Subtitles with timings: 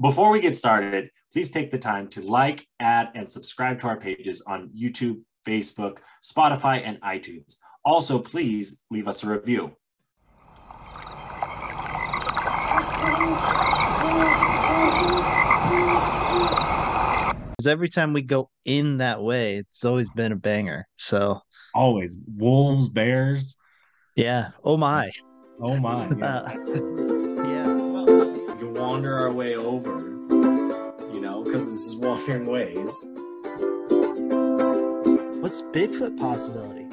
[0.00, 4.00] Before we get started, please take the time to like, add, and subscribe to our
[4.00, 7.56] pages on YouTube, Facebook, Spotify, and iTunes.
[7.84, 9.72] Also, please leave us a review.
[17.58, 20.86] Because every time we go in that way, it's always been a banger.
[20.96, 21.40] So
[21.74, 23.56] Always wolves, bears.
[24.16, 24.50] yeah.
[24.64, 25.10] Oh my.
[25.60, 26.06] Oh my.
[26.22, 27.09] Uh, yeah.
[28.90, 30.00] We can wander our way over,
[31.12, 33.06] you know, because this is wandering ways.
[35.40, 36.86] What's Bigfoot possibility?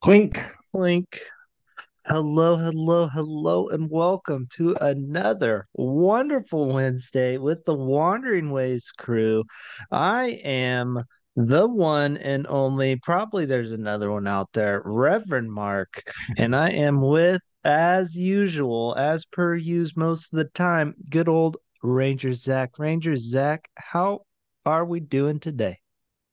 [0.00, 0.40] Clink.
[0.72, 1.20] Clink.
[2.06, 9.44] Hello, hello, hello, and welcome to another wonderful Wednesday with the Wandering Ways crew.
[9.90, 11.04] I am
[11.36, 16.02] the one and only, probably there's another one out there, Reverend Mark,
[16.38, 21.56] and I am with, as usual, as per use most of the time, good old
[21.82, 22.78] Ranger Zach.
[22.78, 24.22] Ranger Zach, how
[24.66, 25.78] are we doing today?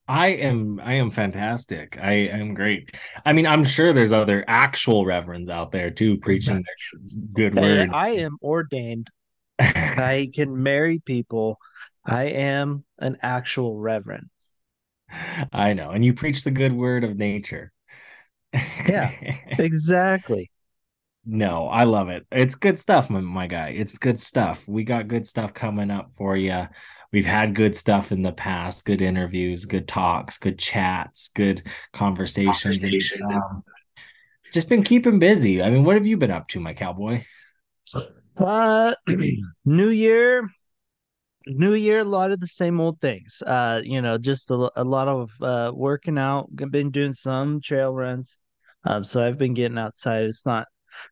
[0.07, 1.99] I am I am fantastic.
[2.01, 2.95] I am great.
[3.27, 7.91] I mean, I'm sure there's other actual reverends out there too preaching their good word.
[7.93, 9.11] I am ordained.
[9.59, 11.59] I can marry people.
[12.03, 14.29] I am an actual reverend.
[15.53, 15.89] I know.
[15.91, 17.71] And you preach the good word of nature.
[18.53, 19.11] Yeah.
[19.57, 20.51] Exactly.
[21.25, 22.25] No, I love it.
[22.31, 23.69] It's good stuff, my, my guy.
[23.69, 24.67] It's good stuff.
[24.67, 26.67] We got good stuff coming up for you.
[27.11, 32.81] We've had good stuff in the past, good interviews, good talks, good chats, good conversations.
[32.81, 33.31] Conversations.
[33.31, 33.63] um,
[34.53, 35.61] just been keeping busy.
[35.61, 37.23] I mean, what have you been up to, my cowboy?
[38.39, 38.93] Uh,
[39.65, 40.49] new year,
[41.47, 43.41] new year, a lot of the same old things.
[43.45, 46.49] Uh, you know, just a, a lot of uh working out.
[46.61, 48.39] I've been doing some trail runs.
[48.85, 50.23] Um, so I've been getting outside.
[50.23, 50.67] It's not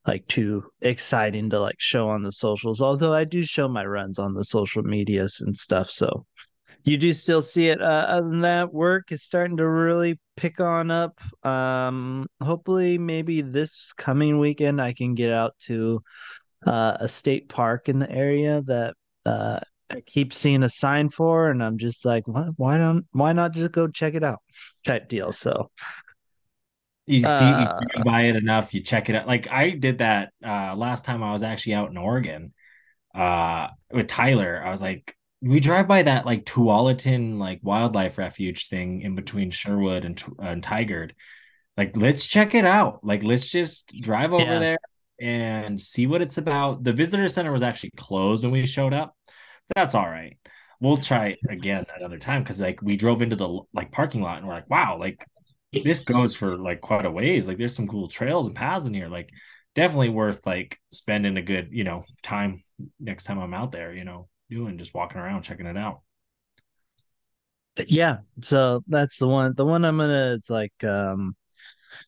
[0.05, 4.19] like too exciting to like show on the socials, although I do show my runs
[4.19, 5.89] on the social medias and stuff.
[5.89, 6.25] So
[6.83, 7.81] you do still see it.
[7.81, 11.19] Uh, other than that, work is starting to really pick on up.
[11.45, 16.01] Um, hopefully, maybe this coming weekend I can get out to
[16.65, 19.59] uh, a state park in the area that uh,
[19.89, 22.49] I keep seeing a sign for, and I'm just like, what?
[22.57, 23.05] Why don't?
[23.11, 24.41] Why not just go check it out?
[24.85, 25.31] Type deal.
[25.31, 25.71] So
[27.05, 29.27] You see, Uh, you buy it enough, you check it out.
[29.27, 32.53] Like I did that uh last time I was actually out in Oregon
[33.15, 34.61] uh with Tyler.
[34.65, 39.51] I was like, we drive by that like Tualatin like wildlife refuge thing in between
[39.51, 41.11] Sherwood and and Tigard.
[41.77, 43.03] Like, let's check it out.
[43.05, 44.59] Like, let's just drive over Yeah.
[44.59, 44.77] there
[45.21, 46.83] and see what it's about.
[46.83, 49.15] The visitor center was actually closed when we showed up.
[49.75, 50.37] That's all right.
[50.79, 54.47] We'll try again another time because like we drove into the like parking lot and
[54.47, 55.25] we're like, wow, like
[55.83, 57.47] this goes for like quite a ways.
[57.47, 59.07] Like there's some cool trails and paths in here.
[59.07, 59.29] Like
[59.75, 62.61] definitely worth like spending a good, you know, time
[62.99, 66.01] next time I'm out there, you know, doing just walking around, checking it out.
[67.87, 69.53] yeah, so that's the one.
[69.55, 70.33] The one I'm gonna.
[70.35, 71.35] It's like um,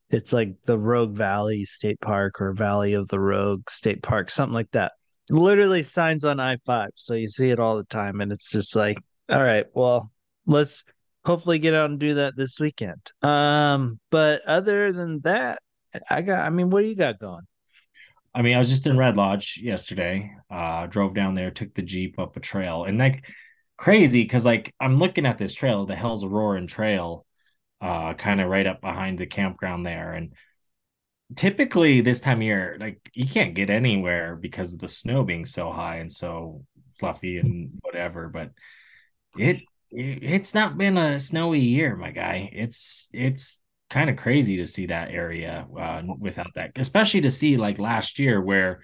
[0.10, 4.54] it's like the Rogue Valley State Park or Valley of the Rogue State Park, something
[4.54, 4.94] like that.
[5.30, 8.76] Literally signs on I five, so you see it all the time, and it's just
[8.76, 8.98] like,
[9.30, 10.12] all right, well,
[10.46, 10.84] let's
[11.26, 13.12] hopefully get out and do that this weekend.
[13.22, 15.60] Um, but other than that,
[16.10, 16.46] I got.
[16.46, 17.46] I mean, what do you got going?
[18.34, 20.32] I mean, I was just in Red Lodge yesterday.
[20.50, 23.26] Uh, drove down there, took the Jeep up a trail, and like
[23.78, 27.26] crazy because like I'm looking at this trail, the Hell's Roaring Trail,
[27.82, 30.14] uh, kind of right up behind the campground there.
[30.14, 30.34] And
[31.36, 35.46] typically this time of year, like you can't get anywhere because of the snow being
[35.46, 36.64] so high and so
[36.98, 38.30] fluffy and whatever.
[38.30, 38.52] But
[39.38, 39.58] it,
[39.92, 42.50] it it's not been a snowy year, my guy.
[42.54, 47.58] It's it's kind of crazy to see that area uh, without that, especially to see
[47.58, 48.84] like last year where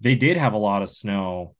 [0.00, 1.54] they did have a lot of snow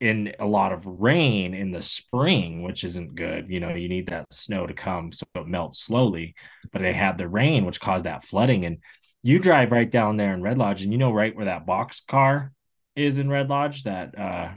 [0.00, 3.46] in a lot of rain in the spring, which isn't good.
[3.48, 6.34] You know, you need that snow to come so it melts slowly,
[6.72, 8.64] but they had the rain, which caused that flooding.
[8.64, 8.78] And
[9.22, 12.00] you drive right down there in Red Lodge, and you know right where that box
[12.00, 12.52] car
[12.96, 14.50] is in Red Lodge, that uh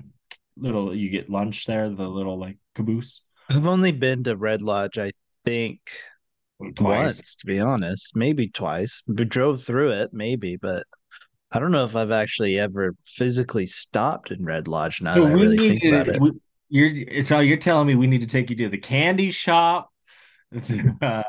[0.57, 4.97] little you get lunch there, the little like caboose I've only been to Red Lodge,
[4.97, 5.11] I
[5.45, 5.79] think,
[6.75, 7.21] twice.
[7.21, 9.01] once, to be honest, maybe twice.
[9.07, 10.85] We drove through it, maybe, but
[11.51, 15.29] I don't know if I've actually ever physically stopped in Red Lodge now So that
[15.29, 16.21] I we really need think about to, it.
[16.21, 16.31] we,
[16.69, 19.89] you're so you're telling me we need to take you to the candy shop,
[21.01, 21.23] uh,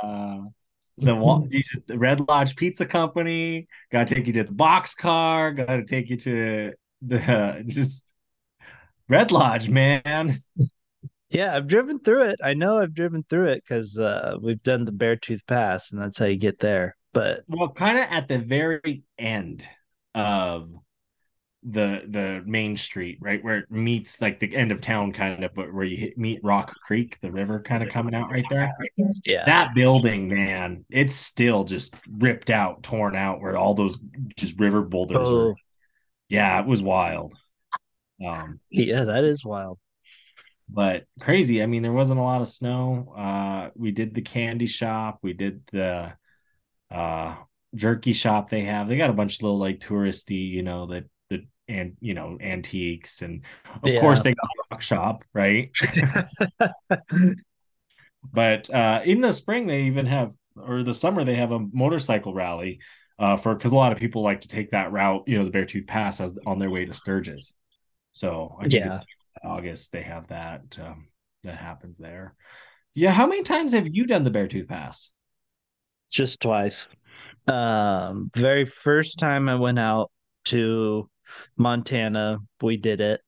[0.99, 1.15] the,
[1.49, 3.67] just- the Red Lodge Pizza Company.
[3.93, 5.53] Got to take you to the box car.
[5.53, 6.73] Got to take you to
[7.03, 8.13] the just
[9.09, 10.39] Red Lodge, man.
[11.31, 12.41] Yeah, I've driven through it.
[12.43, 16.19] I know I've driven through it because uh, we've done the Beartooth Pass, and that's
[16.19, 16.97] how you get there.
[17.13, 19.65] but well, kind of at the very end
[20.15, 20.71] of
[21.69, 25.53] the the main street, right where it meets like the end of town, kind of,
[25.55, 28.73] but where you hit, meet Rock Creek, the river, kind of coming out right there.
[29.25, 33.97] yeah, That building, man, it's still just ripped out, torn out, where all those
[34.37, 35.19] just river boulders.
[35.29, 35.55] oh, Were.
[36.29, 37.35] Yeah, it was wild.
[38.25, 39.79] Um, yeah, that is wild.
[40.69, 41.63] but crazy.
[41.63, 43.13] I mean, there wasn't a lot of snow.
[43.17, 45.19] Uh, we did the candy shop.
[45.23, 46.13] We did the
[46.91, 47.35] uh
[47.75, 48.89] jerky shop they have.
[48.89, 51.05] They got a bunch of little like touristy, you know, the
[51.69, 53.43] and you know antiques, and
[53.83, 53.95] of Yeah.
[53.95, 55.71] course they got a rock shop, right?
[58.33, 62.35] But uh, in the spring, they even have, or the summer, they have a motorcycle
[62.35, 62.81] rally
[63.19, 65.51] uh, for because a lot of people like to take that route, you know, the
[65.57, 67.55] Beartooth Pass as on their way to Sturgis.
[68.13, 69.01] So Yeah.
[69.45, 71.09] August they have that um,
[71.45, 72.35] that happens there.
[72.95, 75.13] Yeah, how many times have you done the Beartooth Pass?
[76.11, 76.89] just twice.
[77.47, 80.11] Um, very first time I went out
[80.47, 81.09] to
[81.57, 83.21] Montana, we did it.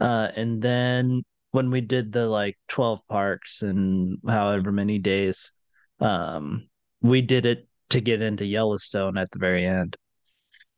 [0.00, 1.22] Uh, and then
[1.52, 5.52] when we did the like 12 parks and however many days,
[6.00, 6.68] um,
[7.00, 9.96] we did it to get into Yellowstone at the very end.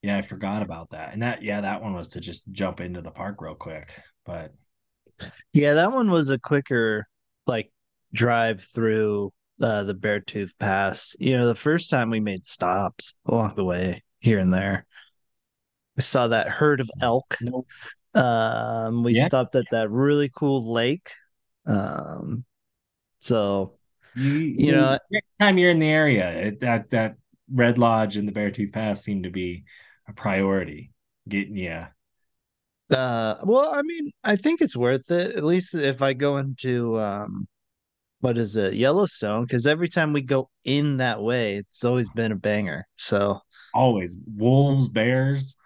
[0.02, 1.12] Yeah, I forgot about that.
[1.12, 3.92] And that, yeah, that one was to just jump into the park real quick.
[4.24, 4.54] But
[5.52, 7.06] Yeah, that one was a quicker
[7.46, 7.72] like
[8.12, 11.16] drive through uh, the Beartooth Pass.
[11.18, 14.86] You know, the first time we made stops along the way here and there.
[15.98, 17.36] We saw that herd of elk.
[17.40, 17.66] no,
[18.14, 19.26] Um, we Yeah.
[19.26, 21.10] stopped at that really cool lake.
[21.66, 22.44] Um,
[23.18, 23.74] so
[24.14, 27.16] you, You know- next time you're in the area, that that
[27.52, 29.64] Red Lodge and the Beartooth Pass seem to be
[30.08, 30.92] a priority.
[31.28, 31.84] Getting you
[32.90, 36.98] Uh, well, I mean, I think it's worth it, at least if I go into
[37.00, 37.48] um
[38.20, 42.30] what is it, Yellowstone, because every time we go in that way, it's always been
[42.32, 42.86] a banger.
[42.96, 43.40] So
[43.74, 45.56] always wolves, bears.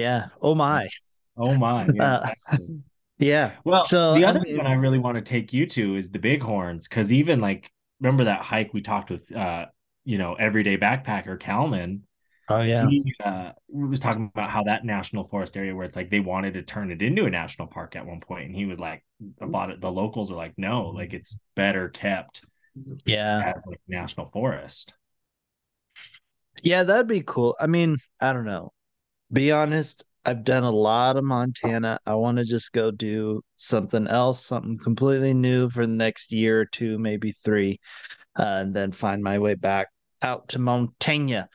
[0.00, 0.28] Yeah.
[0.42, 0.88] Oh my.
[1.36, 1.86] Oh my.
[1.94, 2.78] Yeah, Uh, exactly.
[3.18, 3.52] Yeah.
[3.64, 6.10] Well, so, the I other mean- one I really want to take you to is
[6.10, 7.70] the Bighorns, because even like
[8.00, 9.66] remember that hike we talked with uh
[10.04, 12.02] you know everyday backpacker Calman.
[12.48, 12.86] Oh yeah.
[12.88, 16.54] He uh, was talking about how that national forest area where it's like they wanted
[16.54, 19.02] to turn it into a national park at one point, and he was like,
[19.40, 22.44] a lot of the locals are like, no, like it's better kept
[23.04, 23.52] Yeah.
[23.56, 24.92] as like national forest.
[26.62, 27.56] Yeah, that'd be cool.
[27.58, 28.72] I mean, I don't know.
[29.32, 31.98] Be honest, I've done a lot of Montana.
[32.06, 36.60] I want to just go do something else, something completely new for the next year
[36.60, 37.80] or two, maybe three,
[38.38, 39.88] uh, and then find my way back
[40.22, 41.48] out to Montana.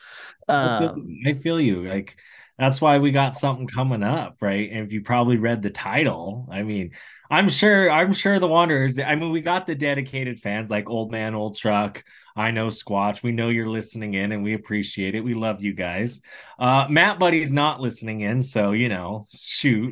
[0.48, 1.84] I feel, Um, I feel you.
[1.84, 2.18] Like
[2.58, 4.70] that's why we got something coming up, right?
[4.72, 6.92] And if you probably read the title, I mean,
[7.30, 9.00] I'm sure, I'm sure the Wanderers.
[9.00, 12.04] I mean, we got the dedicated fans like Old Man, Old Truck.
[12.36, 13.24] I know Squatch.
[13.24, 15.22] We know you're listening in, and we appreciate it.
[15.22, 16.22] We love you guys.
[16.60, 19.92] Uh, Matt Buddy's not listening in, so you know, shoot.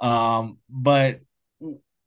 [0.00, 1.20] Um, but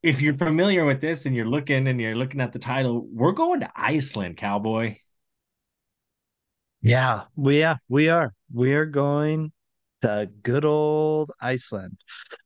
[0.03, 3.31] if you're familiar with this and you're looking and you're looking at the title, we're
[3.33, 4.95] going to Iceland, cowboy.
[6.81, 8.33] yeah, we yeah, we are.
[8.53, 9.51] We are going
[10.01, 11.97] to good old Iceland.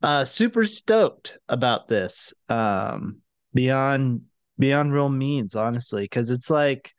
[0.01, 2.33] Uh super stoked about this.
[2.49, 3.21] Um
[3.53, 4.23] beyond
[4.57, 6.93] beyond real means, honestly, because it's like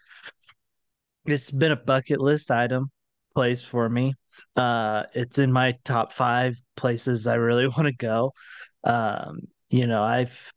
[1.27, 2.91] it's been a bucket list item
[3.35, 4.15] place for me.
[4.57, 8.33] Uh it's in my top five places I really want to go.
[8.85, 10.53] Um, you know, I've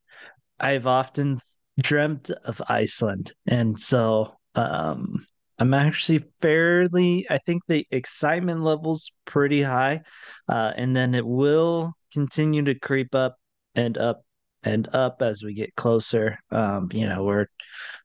[0.60, 1.40] I've often
[1.80, 5.26] dreamt of Iceland, and so um
[5.60, 10.02] I'm actually fairly, I think the excitement level's pretty high.
[10.48, 13.38] Uh, and then it will continue to creep up
[13.74, 14.24] and up
[14.64, 16.38] and up as we get closer.
[16.52, 17.48] Um, you know, we're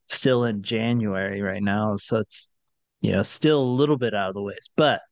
[0.08, 2.48] still in January right now, so it's
[3.02, 5.02] you know still a little bit out of the ways, but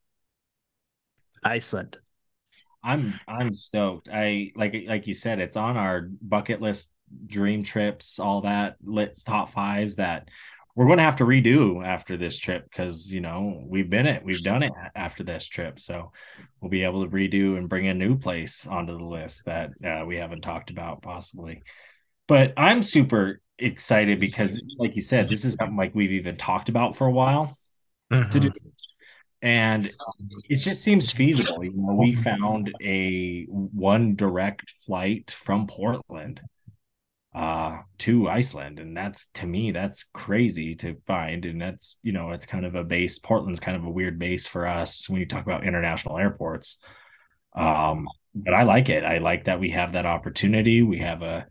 [1.44, 1.98] Iceland.
[2.82, 4.08] I'm I'm stoked.
[4.10, 6.90] I like like you said, it's on our bucket list,
[7.26, 10.28] dream trips, all that lit top fives that
[10.74, 14.24] we're going to have to redo after this trip because you know we've been it,
[14.24, 16.12] we've done it after this trip, so
[16.62, 20.06] we'll be able to redo and bring a new place onto the list that uh,
[20.06, 21.62] we haven't talked about possibly.
[22.28, 26.68] But I'm super excited because, like you said, this is something like we've even talked
[26.68, 27.52] about for a while
[28.10, 28.50] to do.
[29.42, 29.90] And
[30.48, 31.64] it just seems feasible.
[31.64, 36.42] You know, we found a one direct flight from Portland
[37.32, 42.32] uh to Iceland and that's to me that's crazy to find and that's you know
[42.32, 45.26] it's kind of a base Portland's kind of a weird base for us when you
[45.26, 46.78] talk about international airports
[47.54, 51.46] um but I like it I like that we have that opportunity we have a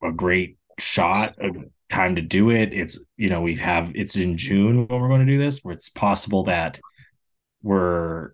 [0.00, 1.56] a great shot of
[1.90, 2.72] time to do it.
[2.72, 5.74] It's you know we have it's in June when we're going to do this, where
[5.74, 6.78] it's possible that
[7.62, 8.32] we're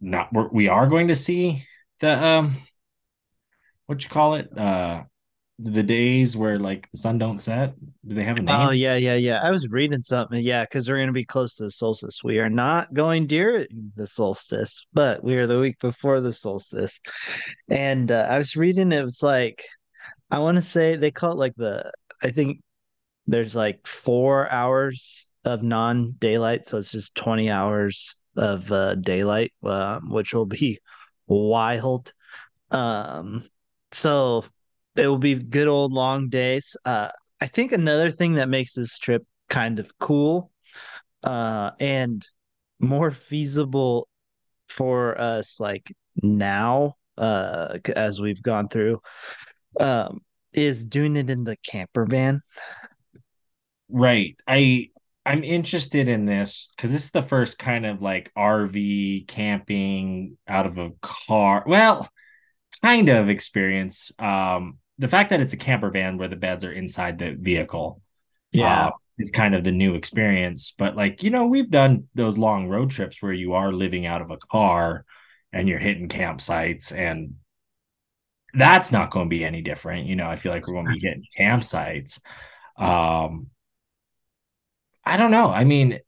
[0.00, 1.64] not we're, we are going to see
[2.00, 2.52] the um
[3.86, 5.02] what you call it uh
[5.62, 7.74] the days where like the sun don't set
[8.06, 9.40] do they have a name Oh yeah, yeah, yeah.
[9.42, 10.40] I was reading something.
[10.42, 12.24] Yeah, because we're gonna be close to the solstice.
[12.24, 17.00] We are not going during the solstice, but we are the week before the solstice.
[17.68, 19.66] And uh, I was reading it was like
[20.30, 21.92] I want to say they call it like the
[22.22, 22.60] I think
[23.26, 30.00] there's like four hours of non-daylight, so it's just 20 hours of uh, daylight, uh,
[30.04, 30.80] which will be
[31.26, 32.12] wild.
[32.70, 33.48] Um,
[33.92, 34.44] so
[34.96, 36.76] it will be good old long days.
[36.84, 37.08] Uh,
[37.40, 40.50] I think another thing that makes this trip kind of cool
[41.22, 42.24] uh, and
[42.78, 44.08] more feasible
[44.68, 49.00] for us, like now, uh, as we've gone through,
[49.78, 50.20] um,
[50.52, 52.40] is doing it in the camper van.
[53.90, 54.88] Right i
[55.26, 60.66] i'm interested in this because this is the first kind of like rv camping out
[60.66, 62.08] of a car well
[62.82, 66.72] kind of experience um the fact that it's a camper van where the beds are
[66.72, 68.02] inside the vehicle
[68.52, 68.86] Yeah.
[68.88, 70.74] uh, is kind of the new experience.
[70.76, 74.20] But like, you know, we've done those long road trips where you are living out
[74.22, 75.04] of a car
[75.52, 77.34] and you're hitting campsites and
[78.52, 80.06] that's not going to be any different.
[80.06, 82.20] You know, I feel like we're going to be hitting campsites.
[82.76, 83.46] Um,
[85.04, 85.50] I don't know.
[85.50, 85.98] I mean,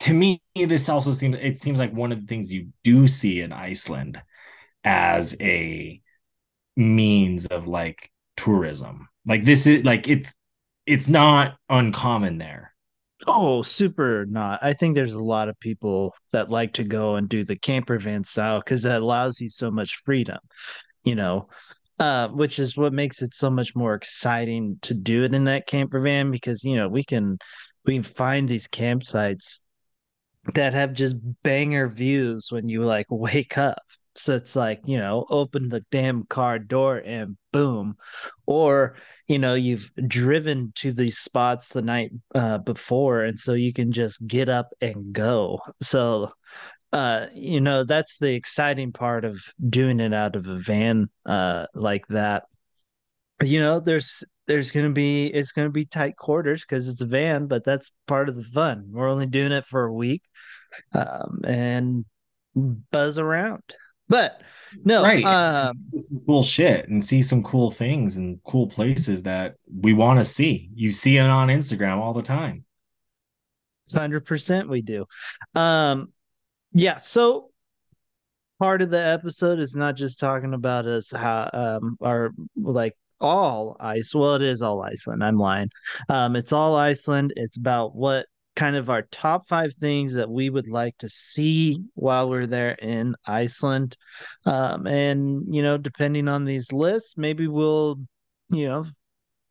[0.00, 3.40] to me, this also seems it seems like one of the things you do see
[3.40, 4.20] in Iceland
[4.84, 6.00] as a
[6.76, 9.08] means of like tourism.
[9.26, 10.32] Like this is like it's
[10.86, 12.74] it's not uncommon there.
[13.26, 14.60] Oh, super not.
[14.62, 17.98] I think there's a lot of people that like to go and do the camper
[17.98, 20.38] van style because that allows you so much freedom,
[21.04, 21.48] you know,
[21.98, 25.66] uh, which is what makes it so much more exciting to do it in that
[25.66, 27.38] camper van because, you know, we can
[27.90, 29.58] we can find these campsites
[30.54, 33.82] that have just banger views when you like wake up.
[34.14, 37.96] So it's like, you know, open the damn car door and boom.
[38.46, 38.94] Or,
[39.26, 43.24] you know, you've driven to these spots the night uh, before.
[43.24, 45.58] And so you can just get up and go.
[45.82, 46.30] So,
[46.92, 51.66] uh, you know, that's the exciting part of doing it out of a van uh,
[51.74, 52.44] like that.
[53.42, 57.00] You know, there's, there's going to be, it's going to be tight quarters because it's
[57.02, 58.88] a van, but that's part of the fun.
[58.90, 60.22] We're only doing it for a week
[60.92, 62.04] um, and
[62.56, 63.62] buzz around.
[64.08, 64.42] But
[64.84, 65.24] no, Right.
[65.24, 69.92] um, See some cool shit and see some cool things and cool places that we
[69.92, 70.68] want to see.
[70.74, 72.64] You see it on Instagram all the time.
[73.92, 75.06] 100% we do.
[75.54, 76.12] Um,
[76.72, 77.50] yeah, so
[78.58, 83.76] part of the episode is not just talking about us how um our like all
[83.80, 84.14] ice.
[84.14, 85.22] Well, it is all Iceland.
[85.22, 85.70] I'm lying.
[86.08, 87.32] Um, it's all Iceland.
[87.36, 91.82] It's about what kind of our top five things that we would like to see
[91.94, 93.96] while we're there in Iceland.
[94.44, 98.00] Um, and you know, depending on these lists, maybe we'll,
[98.52, 98.84] you know,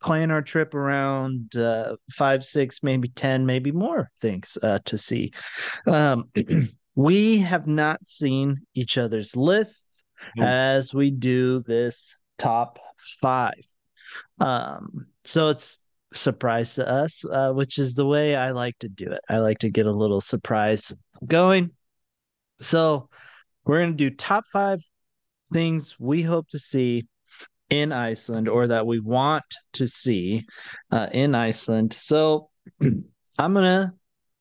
[0.01, 5.31] plan our trip around uh five, six, maybe ten, maybe more things uh to see.
[5.85, 6.29] Um
[6.95, 10.03] we have not seen each other's lists
[10.37, 12.79] as we do this top
[13.21, 13.61] five.
[14.39, 15.79] Um, so it's
[16.13, 19.21] surprise to us, uh, which is the way I like to do it.
[19.29, 20.93] I like to get a little surprise
[21.25, 21.71] going.
[22.61, 23.09] So
[23.65, 24.81] we're going to do top five
[25.53, 27.07] things we hope to see
[27.69, 30.47] in Iceland or that we want to see
[30.91, 31.93] uh, in Iceland.
[31.93, 32.49] So
[32.81, 33.93] I'm going to,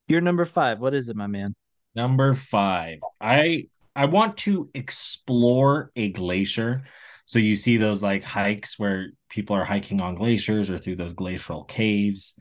[0.07, 0.81] you're number five.
[0.81, 1.55] What is it, my man?
[1.95, 3.65] Number five, I
[3.99, 6.85] I want to explore a glacier.
[7.29, 11.13] So you see those like hikes where people are hiking on glaciers or through those
[11.13, 12.41] glacial caves,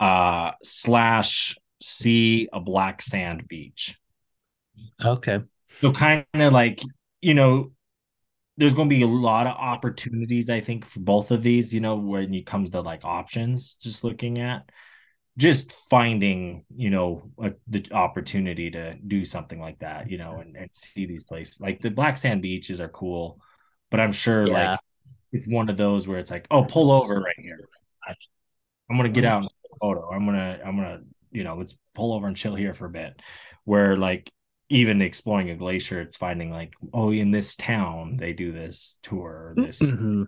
[0.00, 3.96] uh, slash see a black sand beach.
[5.02, 5.42] Okay.
[5.80, 6.82] So kind of like,
[7.20, 7.70] you know,
[8.56, 11.80] there's going to be a lot of opportunities, I think, for both of these, you
[11.80, 14.68] know, when it comes to like options, just looking at
[15.38, 20.56] just finding, you know, a, the opportunity to do something like that, you know, and,
[20.56, 21.60] and see these places.
[21.60, 23.40] Like the black sand beaches are cool,
[23.90, 24.70] but I'm sure Yeah.
[24.72, 24.80] like
[25.32, 27.60] it's one of those where it's like, oh, pull over right here.
[28.88, 30.10] I'm gonna get out and take a photo.
[30.10, 31.00] I'm gonna, I'm gonna,
[31.32, 33.20] you know, let's pull over and chill here for a bit.
[33.64, 34.30] Where like
[34.68, 39.54] even exploring a glacier, it's finding like, oh, in this town they do this tour,
[39.56, 39.80] this.
[39.82, 40.26] Mhm.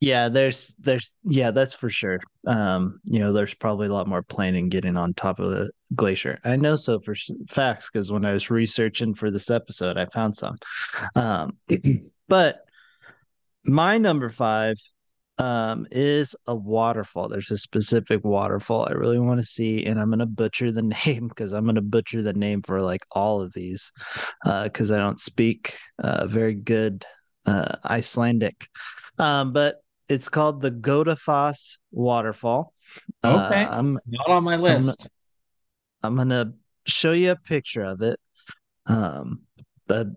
[0.00, 2.20] Yeah, there's there's yeah, that's for sure.
[2.46, 6.38] Um, you know, there's probably a lot more planning getting on top of the glacier.
[6.42, 7.14] I know so for
[7.48, 10.56] facts because when I was researching for this episode, I found some.
[11.14, 11.58] Um,
[12.28, 12.64] but
[13.64, 14.76] my number five
[15.36, 17.28] um, is a waterfall.
[17.28, 21.28] There's a specific waterfall I really want to see, and I'm gonna butcher the name
[21.28, 23.92] because I'm gonna butcher the name for like all of these
[24.46, 27.04] uh, because uh, I don't speak uh, very good
[27.44, 28.66] uh, Icelandic.
[29.18, 32.74] Um, but it's called the Godafoss waterfall.
[33.24, 35.08] Okay, uh, I'm not on my list.
[36.02, 36.52] I'm gonna, I'm gonna
[36.86, 38.18] show you a picture of it.
[38.86, 39.42] Um,
[39.86, 40.16] the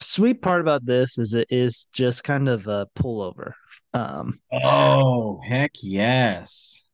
[0.00, 3.52] sweet part about this is it is just kind of a pullover.
[3.94, 6.84] Um, oh heck yes!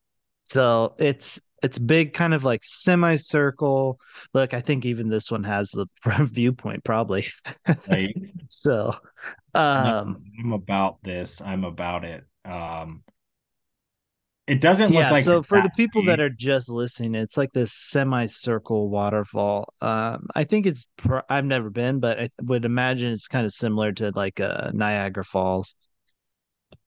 [0.44, 3.98] So it's it's big, kind of like semicircle.
[4.34, 5.86] Look, I think even this one has the
[6.24, 7.26] viewpoint, probably.
[7.88, 8.14] Right.
[8.50, 8.94] so,
[9.54, 11.40] um, I'm about this.
[11.40, 12.24] I'm about it.
[12.44, 13.02] Um,
[14.46, 17.52] it doesn't yeah, look like so for the people that are just listening it's like
[17.52, 19.72] this semicircle waterfall.
[19.80, 23.52] Um i think it's pr- i've never been but i would imagine it's kind of
[23.52, 25.74] similar to like uh niagara falls.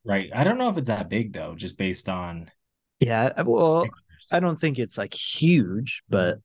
[0.06, 0.30] Right.
[0.34, 2.52] I don't know if it's that big though just based on
[3.00, 3.88] yeah well
[4.32, 6.40] i don't think it's like huge but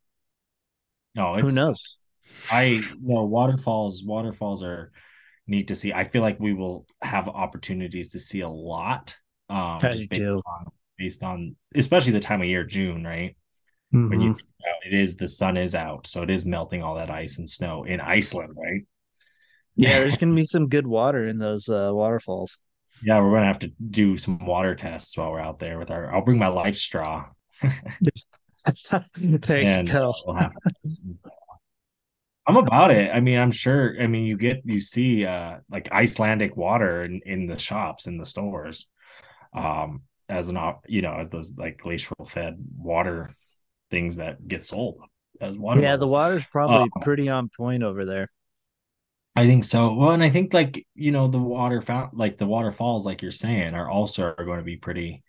[1.15, 1.99] no who knows?
[2.51, 4.93] I you know waterfalls waterfalls are
[5.47, 9.17] neat to see i feel like we will have opportunities to see a lot
[9.49, 10.67] um just based on
[11.03, 13.37] based on especially the time of year, June, right?
[13.95, 14.09] Mm-hmm.
[14.09, 14.89] When you mm-hmm.
[14.89, 17.85] it is the sun is out, so it is melting all that ice and snow
[17.85, 18.83] in Iceland, right?
[19.77, 22.59] Yeah, there's gonna be some good water in those uh, waterfalls.
[23.03, 26.15] Yeah, we're gonna have to do some water tests while we're out there with our.
[26.15, 27.27] I'll bring my life straw.
[28.65, 30.13] Thank you.
[30.27, 30.51] We'll
[32.47, 33.11] I'm about it.
[33.13, 33.95] I mean, I'm sure.
[34.01, 38.19] I mean, you get you see uh like Icelandic water in, in the shops in
[38.19, 38.89] the stores.
[39.55, 43.29] Um, as an op, you know, as those like glacial fed water
[43.91, 45.03] things that get sold
[45.41, 45.83] as water.
[45.83, 48.29] Yeah, the water's probably um, pretty on point over there.
[49.37, 49.95] I think so.
[49.95, 53.31] Well, and I think like you know the water found like the waterfalls, like you're
[53.31, 55.23] saying, are also are going to be pretty,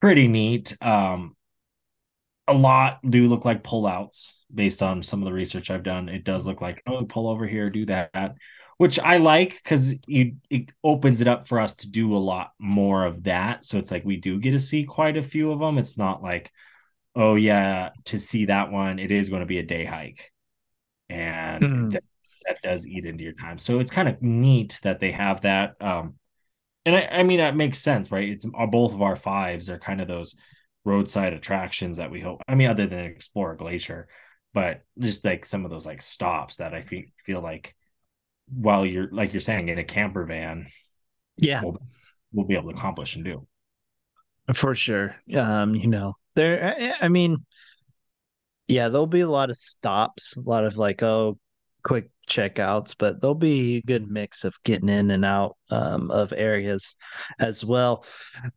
[0.00, 0.76] pretty neat.
[0.80, 1.36] Um,
[2.46, 6.08] a lot do look like pullouts based on some of the research I've done.
[6.08, 8.36] It does look like oh, pull over here, do that
[8.80, 12.52] which I like because you it opens it up for us to do a lot
[12.58, 13.62] more of that.
[13.66, 15.76] So it's like we do get to see quite a few of them.
[15.76, 16.50] It's not like,
[17.14, 20.32] oh yeah, to see that one, it is going to be a day hike,
[21.10, 21.92] and mm.
[21.92, 22.04] that,
[22.46, 23.58] that, does eat into your time.
[23.58, 25.74] So it's kind of neat that they have that.
[25.82, 26.14] Um,
[26.86, 28.30] and I, I mean that makes sense, right?
[28.30, 30.36] It's uh, both of our fives are kind of those
[30.86, 32.40] roadside attractions that we hope.
[32.48, 34.08] I mean, other than explore a glacier,
[34.52, 37.74] but just like some of those like stops that I feel feel like
[38.52, 40.66] while you're like you're saying in a camper van
[41.36, 41.62] yeah.
[41.62, 41.78] we'll,
[42.32, 43.46] we'll be able to accomplish and do.
[44.52, 45.16] For sure.
[45.34, 47.44] Um you know there i mean
[48.68, 51.36] yeah there'll be a lot of stops a lot of like oh
[51.82, 56.32] quick checkouts but there'll be a good mix of getting in and out um, of
[56.32, 56.94] areas
[57.40, 58.04] as well.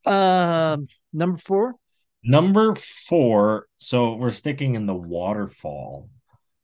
[0.05, 1.75] Um number four
[2.23, 6.09] number four so we're sticking in the waterfall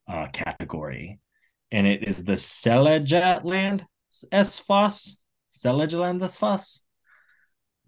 [0.08, 1.20] uh category
[1.72, 3.84] and it is the Seljaland
[4.66, 5.16] Foss,
[5.52, 6.82] Seljaland Foss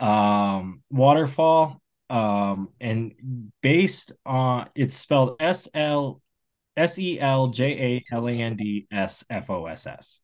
[0.00, 1.80] um, waterfall.
[2.10, 6.20] Um, and based on it's spelled S L
[6.76, 7.64] S E L J
[8.12, 10.20] A L A N D S F O S S.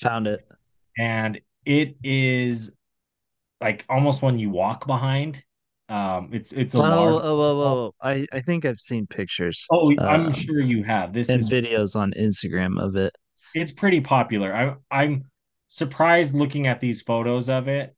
[0.00, 0.46] Found it.
[0.98, 2.72] And it is
[3.60, 5.42] like almost when you walk behind.
[5.92, 7.22] Um, it's it's a oh, large...
[7.22, 9.66] oh, oh, oh, I I think I've seen pictures.
[9.70, 11.12] Oh, I'm um, sure you have.
[11.12, 13.14] This and is videos on Instagram of it.
[13.54, 14.54] It's pretty popular.
[14.54, 15.24] I I'm
[15.68, 17.94] surprised looking at these photos of it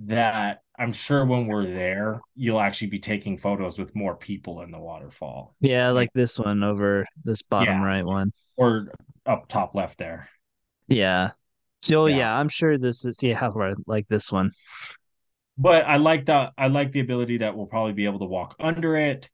[0.00, 4.72] that I'm sure when we're there, you'll actually be taking photos with more people in
[4.72, 5.54] the waterfall.
[5.60, 7.86] Yeah, like this one over this bottom yeah.
[7.86, 8.32] right one.
[8.56, 8.88] Or
[9.26, 10.28] up top left there.
[10.88, 11.30] Yeah.
[11.92, 12.16] Oh yeah.
[12.16, 13.48] yeah, I'm sure this is yeah,
[13.86, 14.50] like this one
[15.58, 16.52] but I like that.
[16.56, 19.28] I like the ability that we'll probably be able to walk under it,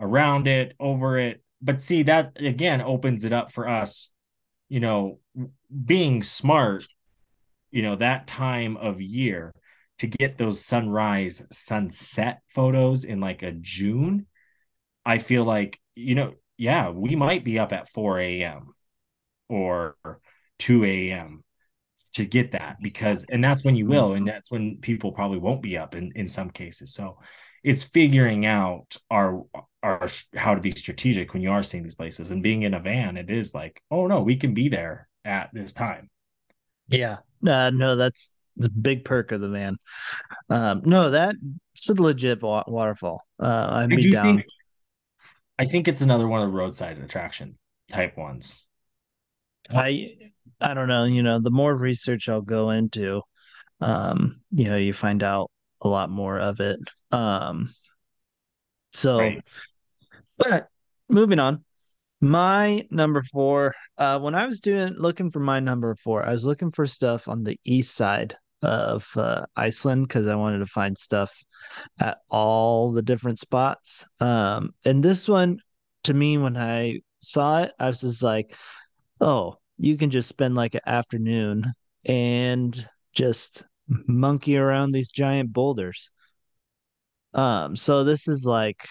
[0.00, 1.42] around it, over it.
[1.60, 4.10] But see, that again opens it up for us,
[4.68, 5.18] you know,
[5.84, 6.84] being smart,
[7.72, 9.52] you know, that time of year
[9.98, 14.26] to get those sunrise, sunset photos in like a June.
[15.04, 18.74] I feel like, you know, yeah, we might be up at 4 a.m.
[19.48, 19.96] or
[20.58, 21.42] 2 a.m
[22.16, 25.60] to get that because and that's when you will and that's when people probably won't
[25.60, 26.94] be up in in some cases.
[26.94, 27.18] So
[27.62, 29.42] it's figuring out our
[29.82, 32.80] our how to be strategic when you are seeing these places and being in a
[32.80, 36.08] van it is like oh no we can be there at this time.
[36.88, 37.18] Yeah.
[37.46, 39.76] Uh, no that's the big perk of the van.
[40.48, 43.26] Um no that's a legit waterfall.
[43.38, 44.36] Uh i'd be down.
[44.36, 44.46] think,
[45.58, 47.58] i think it's another one of the roadside attraction
[47.92, 48.64] type ones.
[49.68, 53.22] I I don't know, you know, the more research I'll go into,
[53.80, 55.50] um, you know, you find out
[55.82, 56.78] a lot more of it.
[57.12, 57.74] Um,
[58.92, 59.42] so, Right.
[60.38, 60.68] but
[61.08, 61.64] moving on,
[62.20, 63.74] my number four.
[63.98, 67.28] Uh, when I was doing looking for my number four, I was looking for stuff
[67.28, 71.32] on the east side of uh, Iceland because I wanted to find stuff
[72.00, 74.04] at all the different spots.
[74.20, 75.60] Um, and this one,
[76.04, 78.54] to me, when I saw it, I was just like,
[79.20, 81.72] oh, you can just spend like an afternoon
[82.04, 86.10] and just monkey around these giant boulders.
[87.34, 88.86] Um, so this is like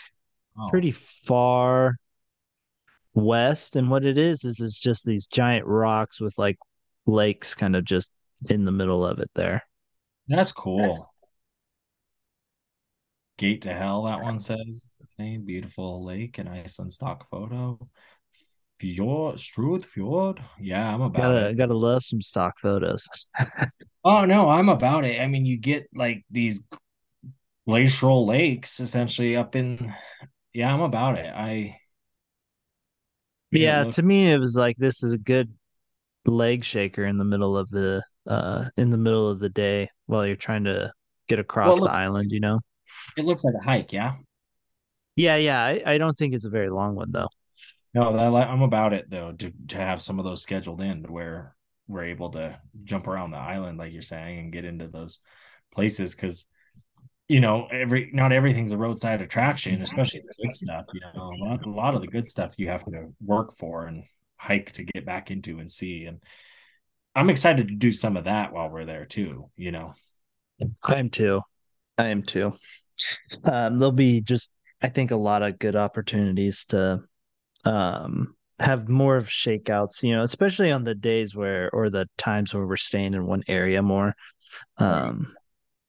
[0.58, 1.98] Oh, pretty far
[3.14, 6.58] west, and what it is is it's just these giant rocks with like
[7.06, 8.12] lakes kind of just
[8.50, 9.64] in the middle of it there.
[10.28, 11.12] that's cool.
[13.38, 14.98] Gate to Hell, that one says.
[15.20, 17.90] A beautiful lake in Iceland stock photo.
[18.80, 20.42] Fjord, Strud Fjord.
[20.60, 21.58] Yeah, I'm about Gotta it.
[21.58, 23.08] gotta love some stock photos.
[24.04, 25.20] Oh no, I'm about it.
[25.20, 26.62] I mean, you get like these
[27.68, 29.94] glacial lakes essentially up in.
[30.54, 31.28] Yeah, I'm about it.
[31.36, 31.80] I
[33.52, 35.54] Yeah, look to me it was like this is a good
[36.26, 40.26] leg shaker in the middle of the uh in the middle of the day while
[40.28, 40.94] you're trying to
[41.30, 42.60] get well, across the look, island, you know?
[43.18, 43.92] it looks like a hike.
[43.94, 44.16] Yeah.
[45.16, 45.64] Yeah, yeah.
[45.64, 47.30] I, I don't think it's a very long one though.
[47.96, 51.56] No, I'm about it though to to have some of those scheduled in to where
[51.88, 55.22] we're able to jump around the island, like you're saying, and get into those
[55.74, 56.46] places because
[57.30, 60.86] you know every not everything's a roadside attraction, especially the good stuff.
[60.94, 63.86] You know, a lot, a lot of the good stuff you have to work for
[63.86, 64.04] and
[64.36, 66.04] hike to get back into and see.
[66.04, 66.22] And
[67.16, 69.50] I'm excited to do some of that while we're there too.
[69.56, 69.94] You know,
[70.84, 71.42] I am too.
[71.98, 72.58] I am too.
[73.46, 77.02] Um, there'll be just I think a lot of good opportunities to
[77.66, 82.54] um have more of shakeouts, you know, especially on the days where or the times
[82.54, 84.16] where we're staying in one area more.
[84.78, 85.36] Um,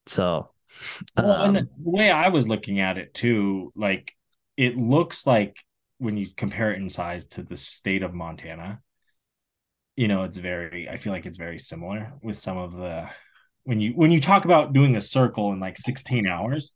[0.06, 0.50] so
[1.16, 4.12] Well, and the um way I was looking at it too, like
[4.56, 5.56] it looks like
[5.98, 8.80] when you compare it in size to the state of Montana,
[9.96, 13.08] you know, it's very, I feel like it's very similar with some of the,
[13.64, 16.72] when you, when you talk about doing a circle in like 16 hours,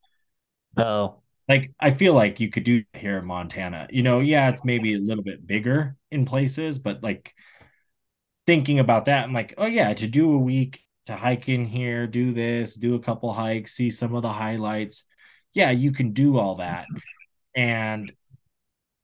[0.77, 4.65] oh like I feel like you could do here in Montana, you know, yeah, it's
[4.65, 7.35] maybe a little bit bigger in places, but like
[8.47, 12.07] thinking about that, I'm like, oh yeah, to do a week to hike in here,
[12.07, 15.05] do this, do a couple hikes, see some of the highlights.
[15.55, 16.91] Yeah, you can do all that
[17.57, 18.13] and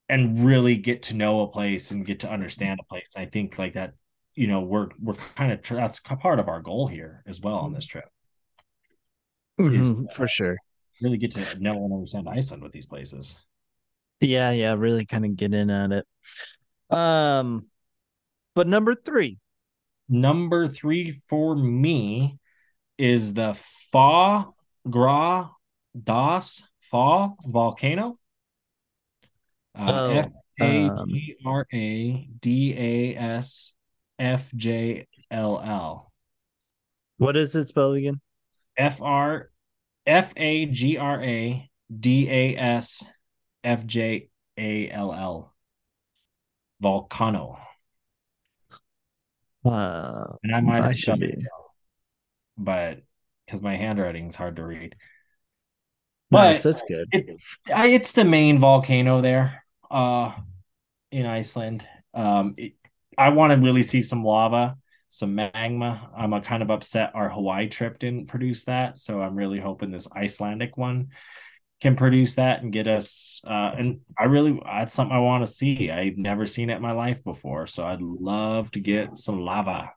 [0.09, 3.15] and really get to know a place and get to understand a place.
[3.17, 3.95] I think like that,
[4.35, 7.73] you know, we're we're kind of that's part of our goal here as well on
[7.73, 8.09] this trip
[9.73, 10.57] mhm, for sure.
[11.03, 13.39] Really get to know and understand Iceland with these places.
[14.21, 16.07] Yeah, yeah, really kind of get in at it.
[16.91, 17.67] Um,
[18.55, 19.39] but number three,
[20.09, 22.39] Number three for me
[22.97, 23.59] is the
[23.91, 24.47] Fa
[24.89, 25.51] Gra
[26.01, 28.19] Das Fa volcano.
[29.77, 30.29] Uh, F
[30.61, 33.73] oh, A um, G R A D A S
[34.19, 36.13] F J L L.
[37.19, 38.21] what is it spelled again?
[38.79, 39.51] F R
[40.07, 43.05] F A G R A D A S
[43.64, 45.53] F J A L L.
[46.81, 47.59] Volcano.
[49.64, 51.27] Uh, And I might have should be.
[51.27, 51.38] it
[52.57, 53.03] but
[53.45, 54.97] because my handwriting is hard to read.
[56.31, 57.09] Nice, that's good.
[57.12, 57.37] it,
[57.69, 60.33] it's the main volcano there uh,
[61.12, 61.87] in Iceland.
[62.14, 62.73] Um, it,
[63.16, 64.77] I want to really see some lava,
[65.09, 66.11] some magma.
[66.16, 68.99] I'm a kind of upset our Hawaii trip didn't produce that.
[68.99, 71.09] So I'm really hoping this Icelandic one
[71.81, 73.42] can produce that and get us.
[73.47, 75.90] Uh, and I really, that's something I want to see.
[75.90, 77.66] I've never seen it in my life before.
[77.66, 79.92] So I'd love to get some lava.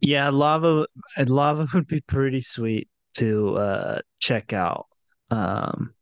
[0.00, 4.86] Yeah, lava lava would be pretty sweet to uh check out.
[5.30, 5.94] Um,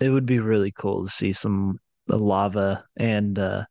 [0.00, 1.78] it would be really cool to see some
[2.08, 3.64] the lava and uh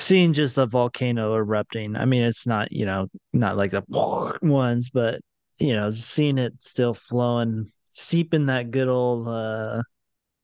[0.00, 1.96] seeing just a volcano erupting.
[1.96, 3.84] I mean, it's not, you know, not like the
[4.42, 5.20] ones, but
[5.58, 9.82] you know, seeing it still flowing, seeping that good old uh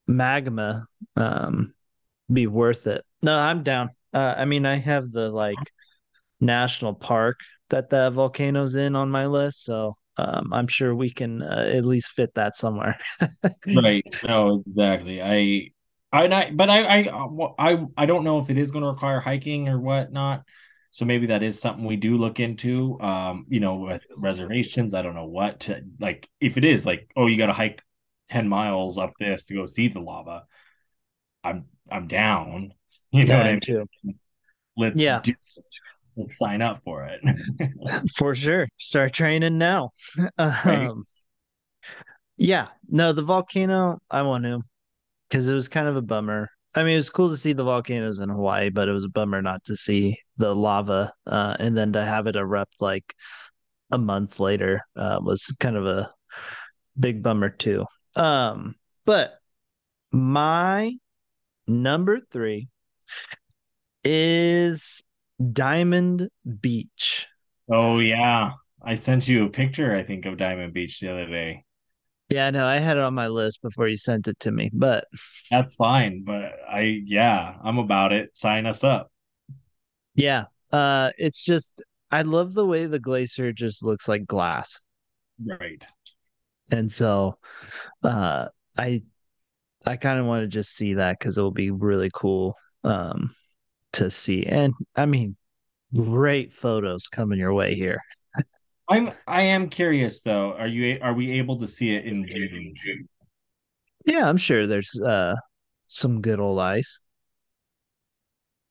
[0.07, 1.73] magma um
[2.31, 3.05] be worth it.
[3.21, 3.91] No, I'm down.
[4.13, 5.57] Uh, I mean, I have the like
[6.39, 7.39] national park
[7.69, 11.85] that the volcano's in on my list, so um, I'm sure we can uh, at
[11.85, 12.99] least fit that somewhere.
[13.65, 14.05] Right.
[14.23, 15.21] No, exactly.
[15.21, 15.71] I,
[16.11, 18.89] I, not, but I, I, uh, I, I don't know if it is going to
[18.89, 20.43] require hiking or whatnot.
[20.91, 22.99] So maybe that is something we do look into.
[23.01, 26.27] Um, you know, with reservations, I don't know what to like.
[26.39, 27.81] If it is like, oh, you got to hike
[28.29, 30.45] ten miles up this to go see the lava,
[31.43, 32.73] I'm, I'm down.
[33.09, 33.61] You know what I mean?
[33.61, 33.87] too.
[34.75, 35.33] Let's Yeah, do.
[36.17, 37.21] Let's sign up for it.
[38.17, 38.67] for sure.
[38.77, 39.91] Start training now.
[40.37, 40.89] Right.
[40.89, 41.05] Um,
[42.37, 44.61] Yeah, no, the volcano, I want to
[45.29, 46.49] because it was kind of a bummer.
[46.75, 49.09] I mean, it was cool to see the volcanoes in Hawaii, but it was a
[49.09, 53.15] bummer not to see the lava uh, and then to have it erupt like
[53.91, 56.11] a month later uh, was kind of a
[56.99, 57.85] big bummer too.
[58.15, 59.39] Um, but
[60.11, 60.93] my
[61.67, 62.67] number three
[64.03, 65.03] is
[65.51, 66.29] Diamond
[66.61, 67.27] Beach.
[67.71, 68.51] Oh yeah.
[68.81, 71.65] I sent you a picture, I think, of Diamond Beach the other day.
[72.29, 75.05] Yeah, no, I had it on my list before you sent it to me, but
[75.51, 78.35] That's fine, but I yeah, I'm about it.
[78.35, 79.11] Sign us up.
[80.15, 84.79] yeah, uh, it's just I love the way the glacier just looks like glass,
[85.43, 85.83] Right.
[86.71, 87.37] and so
[88.03, 89.03] uh, I
[89.85, 93.35] I kind of want to just see that because it will be really cool um,
[93.93, 95.37] to see, and I mean,
[95.95, 98.01] great photos coming your way here.
[98.89, 100.53] I'm I am curious though.
[100.53, 102.73] Are you are we able to see it in June?
[104.05, 105.35] Yeah, I'm sure there's uh,
[105.87, 107.01] some good old ice.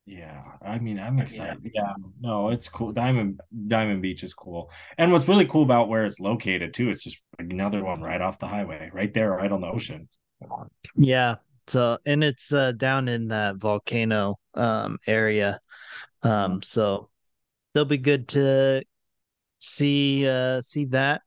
[0.06, 1.68] Yeah, I mean, I'm excited.
[1.74, 2.92] Yeah, no, it's cool.
[2.92, 4.70] Diamond Diamond Beach is cool.
[4.96, 8.38] And what's really cool about where it's located too, it's just another one right off
[8.38, 10.08] the highway, right there, right on the ocean.
[10.94, 11.36] Yeah.
[11.66, 15.58] So, and it's uh, down in that volcano um, area.
[16.22, 17.10] Um, so
[17.74, 18.84] they'll be good to
[19.58, 21.22] see uh, see that.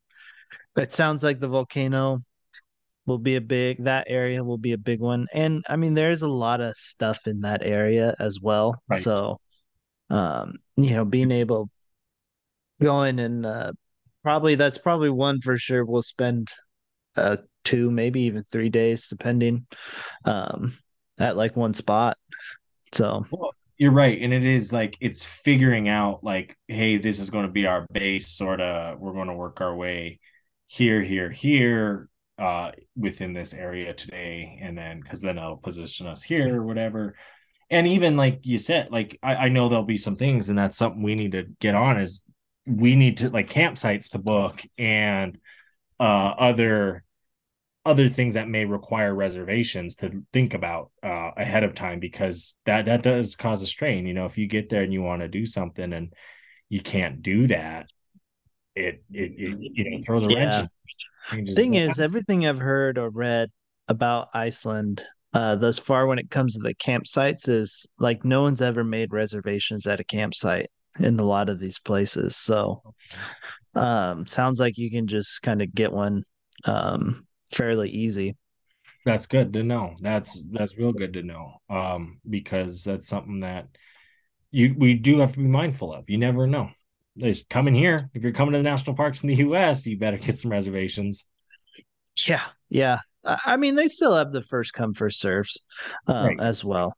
[0.77, 2.23] It sounds like the volcano
[3.05, 5.27] will be a big that area will be a big one.
[5.33, 8.81] And I mean there's a lot of stuff in that area as well.
[8.89, 9.01] Right.
[9.01, 9.39] So
[10.09, 11.69] um, you know, being It's able
[12.81, 13.73] going and uh
[14.23, 16.47] probably that's probably one for sure we'll spend
[17.17, 19.65] uh two, maybe even three days depending
[20.25, 20.77] um
[21.19, 22.17] at like one spot.
[22.93, 27.29] So Well, you're right, and it is like it's figuring out like, hey, this is
[27.29, 28.99] going to be our base, sort of.
[28.99, 30.19] We're going to work our way
[30.67, 36.21] here, here, here, uh, within this area today, and then because then it'll position us
[36.21, 37.15] here or whatever.
[37.69, 40.75] And even like you said, like I, I know there'll be some things, and that's
[40.75, 42.21] something we need to get on is
[42.65, 45.39] we need to like campsites to book and
[45.99, 46.03] uh
[46.37, 47.03] other
[47.85, 52.85] other things that may require reservations to think about uh, ahead of time because that
[52.85, 54.05] that does cause a strain.
[54.05, 56.13] You know, if you get there and you want to do something and
[56.67, 57.87] you can't do that,
[58.75, 60.53] it it, it you know throws a wrench.
[60.53, 60.61] yeah.
[61.31, 61.55] in changes.
[61.55, 63.49] Thing is, everything I've heard or read
[63.87, 68.61] about Iceland uh, thus far when it comes to the campsites is like no one's
[68.61, 72.35] ever made reservations at a campsite in a lot of these places.
[72.35, 72.81] So
[73.75, 76.23] um, sounds like you can just kind of get one
[76.65, 78.35] um, fairly easy.
[79.05, 79.95] That's good to know.
[80.01, 81.53] That's that's real good to know.
[81.69, 83.67] Um, because that's something that
[84.51, 86.09] you we do have to be mindful of.
[86.09, 86.69] You never know.
[87.17, 88.09] Just coming here.
[88.13, 91.25] If you're coming to the national parks in the US, you better get some reservations.
[92.27, 92.99] Yeah, yeah.
[93.25, 95.57] I I mean, they still have the first come first serves
[96.07, 96.39] um, Right.
[96.39, 96.95] as well.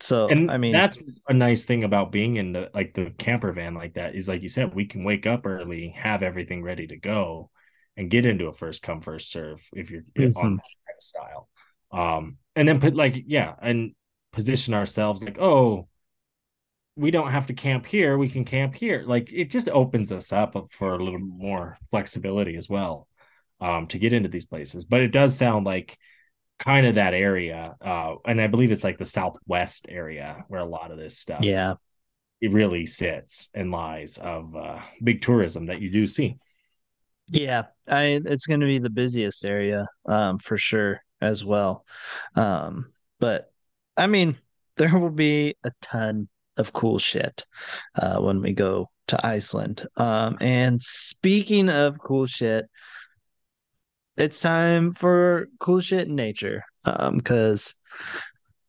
[0.00, 3.52] So And I mean, that's a nice thing about being in the like the camper
[3.52, 6.86] van like that is like you said, we can wake up early, have everything ready
[6.88, 7.50] to go,
[7.96, 10.32] and get into a first come first serve if you're on mhm.
[10.32, 11.48] that kind of style.
[11.92, 13.94] Um, and then put like yeah, and
[14.32, 15.88] position ourselves like oh,
[16.96, 19.04] we don't have to camp here, we can camp here.
[19.06, 23.08] Like it just opens us up for a little more flexibility as well,
[23.60, 24.84] um, to get into these places.
[24.84, 25.98] But it does sound like
[26.58, 30.64] kind of that area uh and i believe it's like the southwest area where a
[30.64, 31.74] lot of this stuff yeah,
[32.40, 36.36] it really sits and lies of uh big tourism that you do see
[37.28, 41.84] Yeah, I it's going to be the busiest area um for sure as well.
[42.36, 43.52] Um but
[43.96, 44.36] I mean
[44.76, 47.44] there will be a ton of cool shit
[48.00, 49.86] uh when we go to Iceland.
[49.96, 52.66] Um and speaking of cool shit,
[54.16, 56.62] it's time for cool shit in nature.
[56.84, 57.74] Um cuz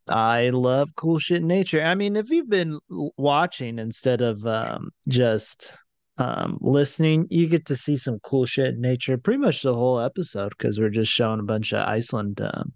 [0.07, 1.81] I love cool shit in nature.
[1.81, 2.79] I mean, if you've been
[3.17, 5.73] watching instead of um, just
[6.17, 9.99] um, listening, you get to see some cool shit in nature pretty much the whole
[9.99, 12.73] episode because we're just showing a bunch of Iceland um,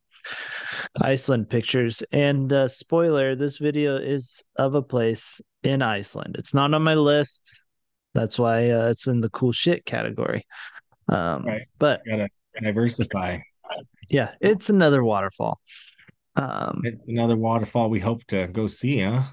[1.02, 2.04] Iceland pictures.
[2.12, 6.36] And uh, spoiler, this video is of a place in Iceland.
[6.38, 7.66] It's not on my list.
[8.14, 10.46] That's why uh, it's in the cool shit category.
[11.08, 12.28] Um, right but gotta
[12.62, 13.40] diversify
[14.10, 15.60] yeah, it's another waterfall.
[16.36, 19.24] Um, it's another waterfall we hope to go see huh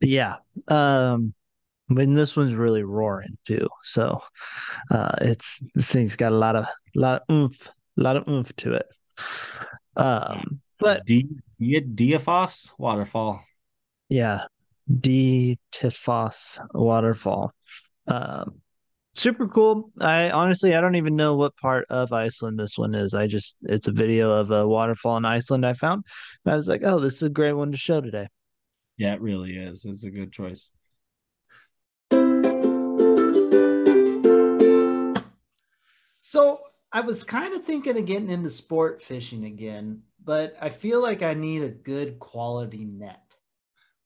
[0.00, 0.36] Yeah.
[0.68, 1.34] Um,
[1.88, 3.68] when this one's really roaring too.
[3.82, 4.22] So
[4.90, 8.54] uh it's this thing's got a lot of lot of oomph, a lot of oomph
[8.56, 8.86] to it.
[9.96, 11.28] Um, but D
[11.60, 13.42] Diaphos waterfall
[14.08, 14.44] yeah,
[15.00, 17.52] D Tifos waterfall.
[18.06, 18.60] Um,
[19.14, 19.90] super cool.
[20.00, 23.14] I honestly I don't even know what part of Iceland this one is.
[23.14, 26.04] I just it's a video of a waterfall in Iceland I found.
[26.46, 28.28] I was like, oh, this is a great one to show today.
[28.96, 29.84] Yeah, it really is.
[29.84, 30.72] It's a good choice.
[36.30, 36.60] So
[36.92, 41.22] I was kind of thinking of getting into sport fishing again, but I feel like
[41.22, 43.34] I need a good quality net.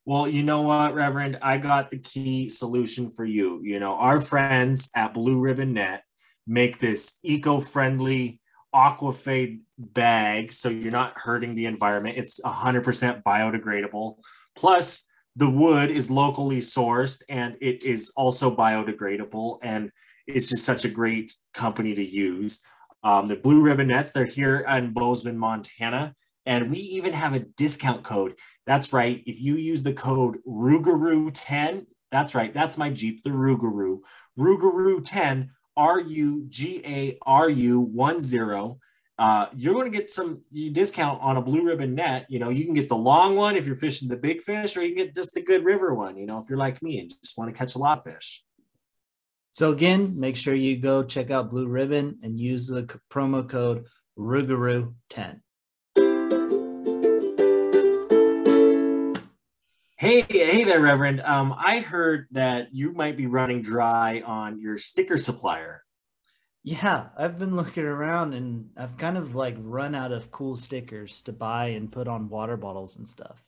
[0.04, 1.40] Well, you know what, Reverend?
[1.42, 3.61] I got the key solution for you.
[3.64, 6.04] You know, our friends at Blue Ribbon Net
[6.46, 8.40] make this eco friendly
[8.72, 12.18] aquafade bag so you're not hurting the environment.
[12.18, 14.18] It's 100% biodegradable.
[14.54, 19.58] Plus, the wood is locally sourced and it is also biodegradable.
[19.61, 19.90] And
[20.26, 22.61] it's just such a great company to use.
[23.04, 26.14] Um, the Blue Ribbon Nets, they're here in Bozeman, Montana.
[26.46, 28.35] And we even have a discount code.
[28.66, 29.22] That's right.
[29.26, 32.52] If you use the code RUGAROO10, that's right.
[32.52, 34.00] That's my Jeep, the Rugaroo.
[34.38, 38.78] Rugaroo10, R U G A R U 1 0.
[39.18, 42.26] Uh, you're going to get some discount on a blue ribbon net.
[42.28, 44.82] You know, you can get the long one if you're fishing the big fish, or
[44.82, 47.12] you can get just the good river one, you know, if you're like me and
[47.22, 48.42] just want to catch a lot of fish.
[49.55, 53.85] So again, make sure you go check out Blue Ribbon and use the promo code
[54.19, 55.41] Rougarou10.
[59.99, 61.21] Hey, hey there, Reverend.
[61.21, 65.85] Um, I heard that you might be running dry on your sticker supplier.
[66.65, 71.21] Yeah, I've been looking around and I've kind of like run out of cool stickers
[71.23, 73.45] to buy and put on water bottles and stuff.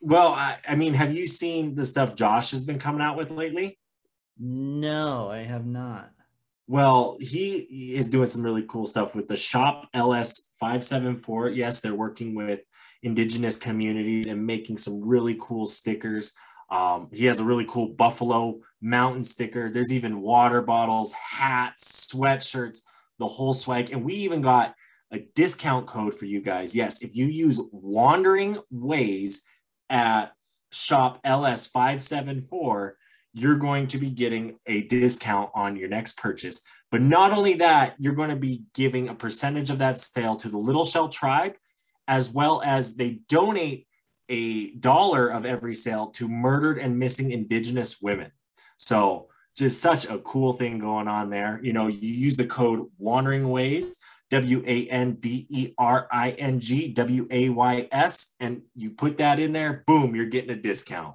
[0.00, 3.32] Well, I, I mean, have you seen the stuff Josh has been coming out with
[3.32, 3.76] lately?
[4.38, 6.10] No, I have not.
[6.66, 11.50] Well, he is doing some really cool stuff with the Shop LS 574.
[11.50, 12.60] Yes, they're working with
[13.02, 16.34] indigenous communities and making some really cool stickers.
[16.70, 19.70] Um, he has a really cool Buffalo Mountain sticker.
[19.70, 22.80] There's even water bottles, hats, sweatshirts,
[23.18, 23.90] the whole swag.
[23.90, 24.74] And we even got
[25.10, 26.76] a discount code for you guys.
[26.76, 29.42] Yes, if you use Wandering Ways
[29.88, 30.32] at
[30.70, 32.92] shop LS574,
[33.38, 36.62] you're going to be getting a discount on your next purchase.
[36.90, 40.48] But not only that, you're going to be giving a percentage of that sale to
[40.48, 41.52] the Little Shell Tribe
[42.06, 43.86] as well as they donate
[44.30, 48.32] a dollar of every sale to murdered and missing Indigenous women.
[48.78, 51.60] So just such a cool thing going on there.
[51.62, 53.98] You know, you use the code Wandering Ways,
[54.30, 58.90] W A N D E R I N G W A Y S, and you
[58.90, 61.14] put that in there, boom, you're getting a discount.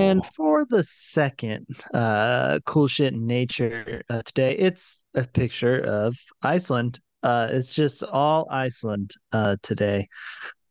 [0.00, 6.16] And for the second uh, cool shit in nature uh, today, it's a picture of
[6.40, 7.00] Iceland.
[7.22, 10.08] Uh, it's just all Iceland uh, today.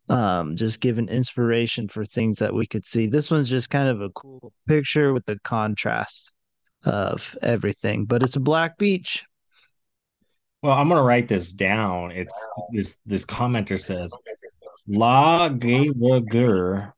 [0.09, 3.05] Um, just giving inspiration for things that we could see.
[3.05, 6.33] This one's just kind of a cool picture with the contrast
[6.83, 9.23] of everything, but it's a black beach.
[10.63, 12.11] Well, I'm gonna write this down.
[12.11, 12.33] It's
[12.73, 14.11] this this commenter says
[14.89, 16.93] Laugavegur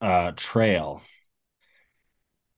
[0.00, 1.02] uh trail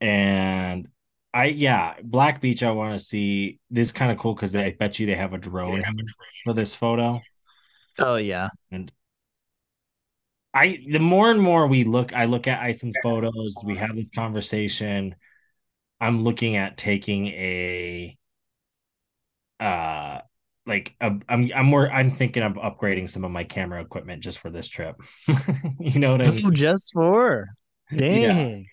[0.01, 0.87] and
[1.33, 2.63] I yeah, Black Beach.
[2.63, 5.37] I want to see this kind of cool because I bet you they have a
[5.37, 5.83] drone
[6.43, 7.21] for this photo.
[7.97, 8.91] Oh yeah, and
[10.53, 13.55] I the more and more we look, I look at Iceland's photos.
[13.63, 15.15] We have this conversation.
[16.01, 18.17] I'm looking at taking a
[19.59, 20.19] uh
[20.65, 24.39] like a, I'm I'm more I'm thinking of upgrading some of my camera equipment just
[24.39, 24.99] for this trip.
[25.79, 26.53] you know what I mean?
[26.55, 27.49] Just for
[27.95, 28.21] dang.
[28.21, 28.63] Yeah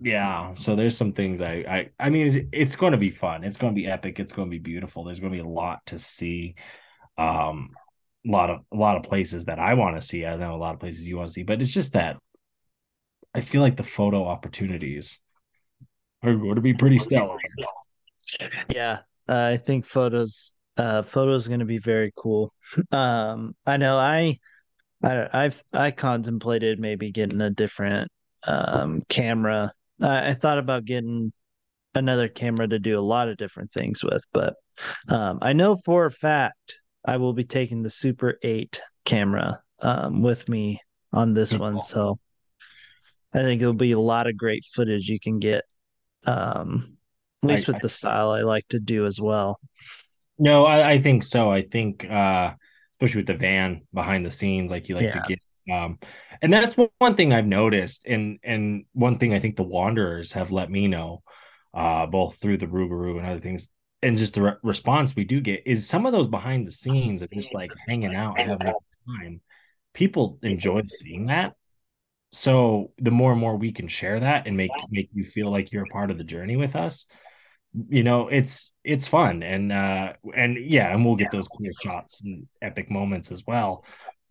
[0.00, 3.44] yeah so there's some things i i i mean it's going to be fun.
[3.44, 4.18] It's going to be epic.
[4.18, 5.04] It's going to be beautiful.
[5.04, 6.54] There's going to be a lot to see
[7.18, 7.70] um
[8.26, 10.24] a lot of a lot of places that i want to see.
[10.24, 12.16] I know a lot of places you want to see but it's just that
[13.34, 15.20] i feel like the photo opportunities
[16.22, 17.36] are going to be pretty stellar.
[18.68, 22.54] Yeah i think photos uh photos going to be very cool.
[22.90, 24.38] Um i know i
[25.02, 28.10] I, I've I contemplated maybe getting a different
[28.46, 31.32] um, camera I thought about getting
[31.94, 34.54] another camera to do a lot of different things with, but
[35.08, 40.22] um, I know for a fact I will be taking the Super 8 camera um,
[40.22, 40.80] with me
[41.12, 41.82] on this one.
[41.82, 42.18] So
[43.34, 45.64] I think it'll be a lot of great footage you can get,
[46.26, 46.96] um,
[47.42, 49.58] at least I, with the style I like to do as well.
[50.38, 51.50] No, I, I think so.
[51.50, 52.54] I think, uh,
[52.94, 55.12] especially with the van behind the scenes, like you like yeah.
[55.12, 55.38] to get
[55.72, 55.98] um,
[56.42, 60.52] and that's one thing I've noticed, and and one thing I think the Wanderers have
[60.52, 61.22] let me know,
[61.74, 63.68] uh, both through the Rougarou and other things,
[64.02, 67.22] and just the re- response we do get is some of those behind the scenes
[67.22, 68.72] of just like hanging out, having
[69.06, 69.40] time.
[69.94, 71.54] People enjoy seeing that.
[72.32, 75.72] so the more and more we can share that and make make you feel like
[75.72, 77.06] you're a part of the journey with us
[77.88, 82.20] you know it's it's fun and uh and yeah and we'll get those clear shots
[82.24, 83.84] and epic moments as well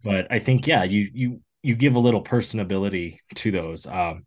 [0.04, 4.24] but i think yeah you you you give a little personability to those um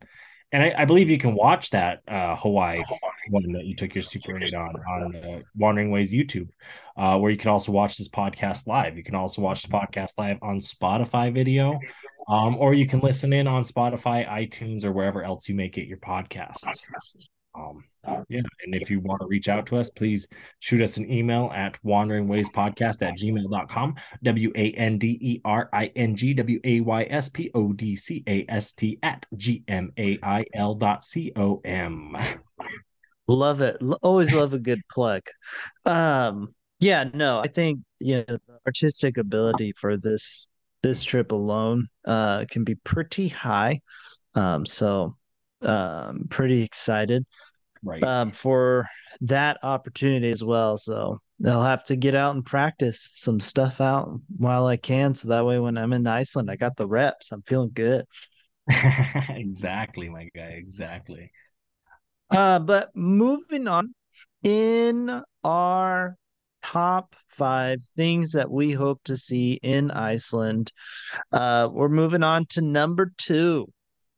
[0.53, 2.83] and I, I, believe you can watch that uh, Hawaii
[3.31, 6.49] one that you took your Super 8 on on uh, Wandering Ways YouTube,
[6.97, 8.97] uh, where you can also watch this podcast live.
[8.97, 11.79] You can also watch the podcast live on Spotify video,
[12.29, 15.87] um, or you can listen in on Spotify, iTunes, or wherever else you may get
[15.87, 16.87] your podcasts.
[17.55, 17.85] Um,
[18.29, 18.41] yeah.
[18.65, 20.27] And if you want to reach out to us, please
[20.61, 23.95] shoot us an email at wanderingwayspodcast at gmail.com.
[24.23, 27.73] W A N D E R I N G W A Y S P O
[27.73, 32.17] D C A S T at G M A I L dot C O M.
[33.29, 33.81] Love it.
[34.03, 35.23] Always love a good plug.
[35.85, 40.49] Um, yeah, no, I think yeah, the artistic ability for this
[40.83, 43.81] this trip alone uh can be pretty high.
[44.35, 45.17] Um, so
[45.61, 47.25] um, pretty excited
[47.83, 48.87] right um, for
[49.23, 50.77] that opportunity as well.
[50.77, 55.29] So I'll have to get out and practice some stuff out while I can, so
[55.29, 57.33] that way when I'm in Iceland, I got the reps.
[57.33, 58.05] I'm feeling good.
[59.29, 60.55] exactly, my guy.
[60.57, 61.31] Exactly.
[62.31, 63.95] Uh, but moving on
[64.43, 66.17] in our
[66.65, 70.73] top five things that we hope to see in Iceland,
[71.33, 73.67] uh, we're moving on to number two.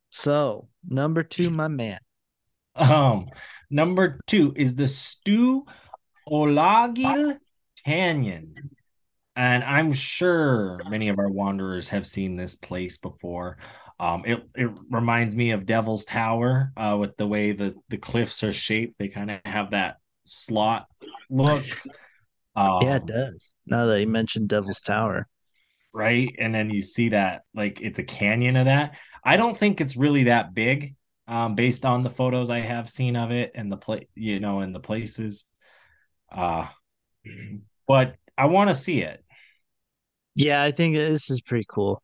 [0.09, 1.99] So number two, my man.
[2.75, 3.27] Um,
[3.69, 5.65] number two is the Stu
[6.29, 7.37] Olagil
[7.85, 8.71] Canyon.
[9.35, 13.57] And I'm sure many of our wanderers have seen this place before.
[13.99, 18.43] Um, it, it reminds me of Devil's Tower uh, with the way the, the cliffs
[18.43, 18.95] are shaped.
[18.97, 20.85] They kind of have that slot
[21.29, 21.65] look.
[22.55, 23.53] Um, yeah, it um, does.
[23.65, 25.27] Now that you mentioned Devil's Tower.
[25.93, 26.33] Right.
[26.39, 28.95] And then you see that, like, it's a canyon of that.
[29.23, 30.95] I don't think it's really that big,
[31.27, 34.59] um, based on the photos I have seen of it and the play, you know,
[34.59, 35.45] and the places.
[36.31, 36.67] Uh,
[37.87, 39.23] but I want to see it.
[40.35, 42.03] Yeah, I think this is pretty cool.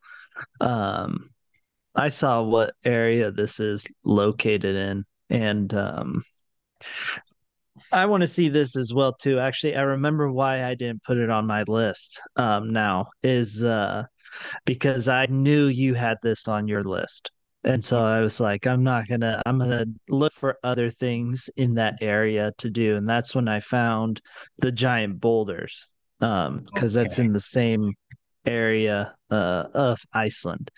[0.59, 1.29] Um,
[1.93, 6.23] I saw what area this is located in, and um,
[7.91, 9.39] I want to see this as well too.
[9.39, 12.21] Actually, I remember why I didn't put it on my list.
[12.37, 14.05] Um, now is uh
[14.65, 17.31] because I knew you had this on your list.
[17.63, 21.75] And so I was like, I'm not gonna, I'm gonna look for other things in
[21.75, 22.95] that area to do.
[22.95, 24.21] And that's when I found
[24.57, 25.89] the giant boulders,
[26.21, 27.03] um, because okay.
[27.03, 27.93] that's in the same
[28.45, 30.71] area uh, of Iceland.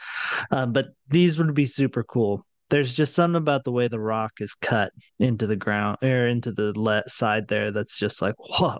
[0.51, 2.45] Um, but these would be super cool.
[2.69, 6.51] There's just something about the way the rock is cut into the ground or into
[6.51, 8.79] the le- side there that's just like, whoa.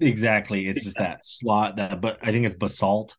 [0.00, 0.68] Exactly.
[0.68, 3.16] It's just that slot that, but I think it's basalt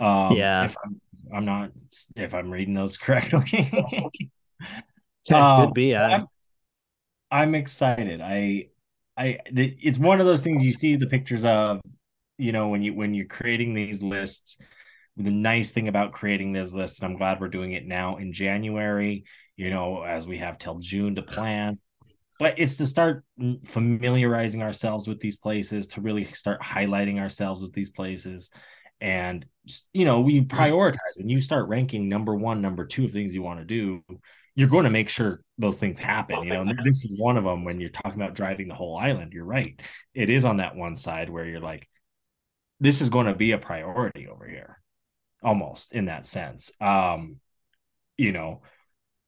[0.00, 1.00] um, yeah, if I'm,
[1.34, 1.70] I'm, not
[2.16, 3.70] if I'm reading those correctly.
[5.28, 5.94] yeah, um, could be.
[5.94, 6.16] I...
[6.16, 6.26] I'm,
[7.30, 8.20] I'm excited.
[8.20, 8.68] I,
[9.16, 11.80] I, it's one of those things you see the pictures of,
[12.38, 14.56] you know, when you when you're creating these lists.
[15.20, 18.32] The nice thing about creating this list, and I'm glad we're doing it now in
[18.32, 19.24] January.
[19.56, 21.78] You know, as we have till June to plan
[22.38, 23.24] but it's to start
[23.64, 28.50] familiarizing ourselves with these places to really start highlighting ourselves with these places
[29.00, 29.44] and
[29.92, 31.16] you know we prioritize.
[31.16, 34.02] When you start ranking number one number two of things you want to do
[34.58, 37.64] you're going to make sure those things happen you know this is one of them
[37.64, 39.80] when you're talking about driving the whole island you're right.
[40.14, 41.88] It is on that one side where you're like
[42.80, 44.80] this is going to be a priority over here
[45.44, 46.72] almost in that sense.
[46.80, 47.36] Um
[48.16, 48.62] you know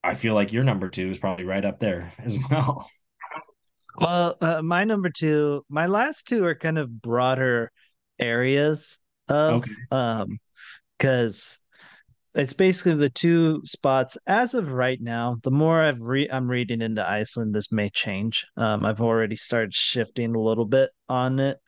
[0.02, 2.90] i feel like your number two is probably right up there as well.
[3.98, 7.70] Well uh, my number two my last two are kind of broader
[8.18, 8.98] areas
[9.30, 9.72] of okay.
[9.90, 10.38] um
[10.98, 11.58] because
[12.34, 14.16] it's basically the two spots.
[14.26, 18.46] As of right now the more i've re- i'm reading into iceland this may change.
[18.56, 21.58] Um i've already started shifting a little bit on it.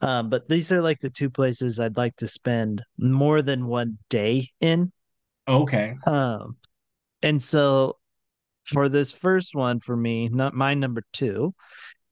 [0.00, 3.98] Um but these are like the two places i'd like to spend more than one
[4.10, 4.92] day in.
[5.48, 5.96] Okay.
[6.06, 6.56] Um
[7.22, 7.98] and so
[8.64, 11.52] for this first one for me not my number two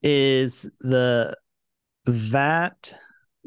[0.03, 1.33] is the
[2.05, 2.93] vat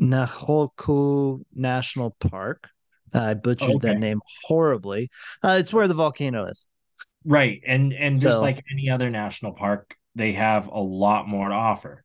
[0.00, 2.68] Nahoku National Park.
[3.12, 3.88] I butchered okay.
[3.88, 5.10] that name horribly.
[5.42, 6.68] Uh, it's where the volcano is.
[7.24, 11.48] Right, and and just so, like any other national park, they have a lot more
[11.48, 12.04] to offer.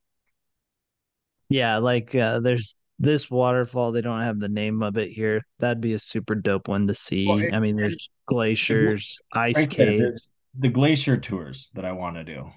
[1.50, 3.92] Yeah, like uh, there's this waterfall.
[3.92, 5.42] They don't have the name of it here.
[5.60, 7.28] That'd be a super dope one to see.
[7.28, 12.16] Well, it, I mean, there's glaciers, ice right caves, the glacier tours that I want
[12.16, 12.50] to do.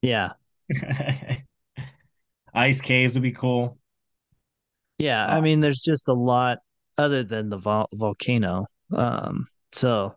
[0.00, 0.32] Yeah,
[2.54, 3.78] ice caves would be cool.
[4.98, 6.58] Yeah, I mean, there's just a lot
[6.96, 8.66] other than the vol- volcano.
[8.92, 10.16] Um, so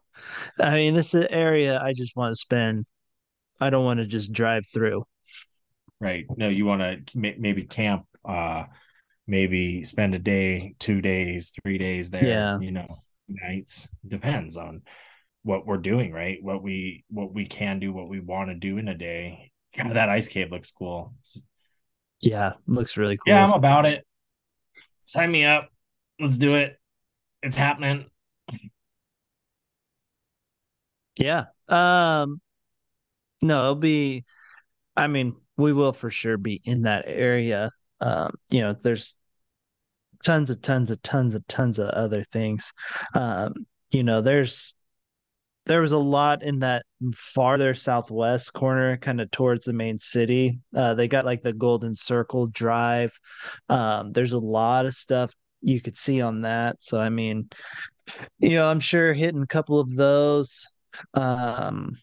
[0.59, 2.86] I mean, this is an area I just want to spend.
[3.59, 5.05] I don't want to just drive through.
[5.99, 6.25] Right.
[6.36, 8.65] No, you want to maybe camp, uh,
[9.25, 12.25] maybe spend a day, two days, three days there.
[12.25, 12.59] Yeah.
[12.59, 12.97] You know,
[13.28, 14.84] nights depends on
[15.43, 16.38] what we're doing, right?
[16.41, 19.51] What we what we can do, what we want to do in a day.
[19.75, 21.13] Yeah, that ice cave looks cool.
[22.21, 23.34] Yeah, looks really cool.
[23.34, 24.05] Yeah, I'm about it.
[25.08, 25.70] Sign me up.
[26.20, 26.80] Let's do it.
[27.41, 28.05] It's happening.
[31.18, 31.45] Yeah.
[31.68, 32.39] Um
[33.41, 34.26] no, it'll be
[34.95, 37.72] I mean, we will for sure be in that area.
[38.01, 39.16] Um, you know, there's
[40.24, 42.74] tons of tons of tons of tons of other things.
[43.14, 43.53] Um,
[43.91, 44.74] you know, there's
[45.68, 50.59] there was a lot in that farther southwest corner, kind of towards the main city.
[50.76, 53.11] Uh, they got like the Golden Circle Drive.
[53.70, 56.82] Um, there's a lot of stuff you could see on that.
[56.82, 57.49] So I mean,
[58.39, 60.68] you know, I'm sure hitting a couple of those.
[61.13, 61.97] Um,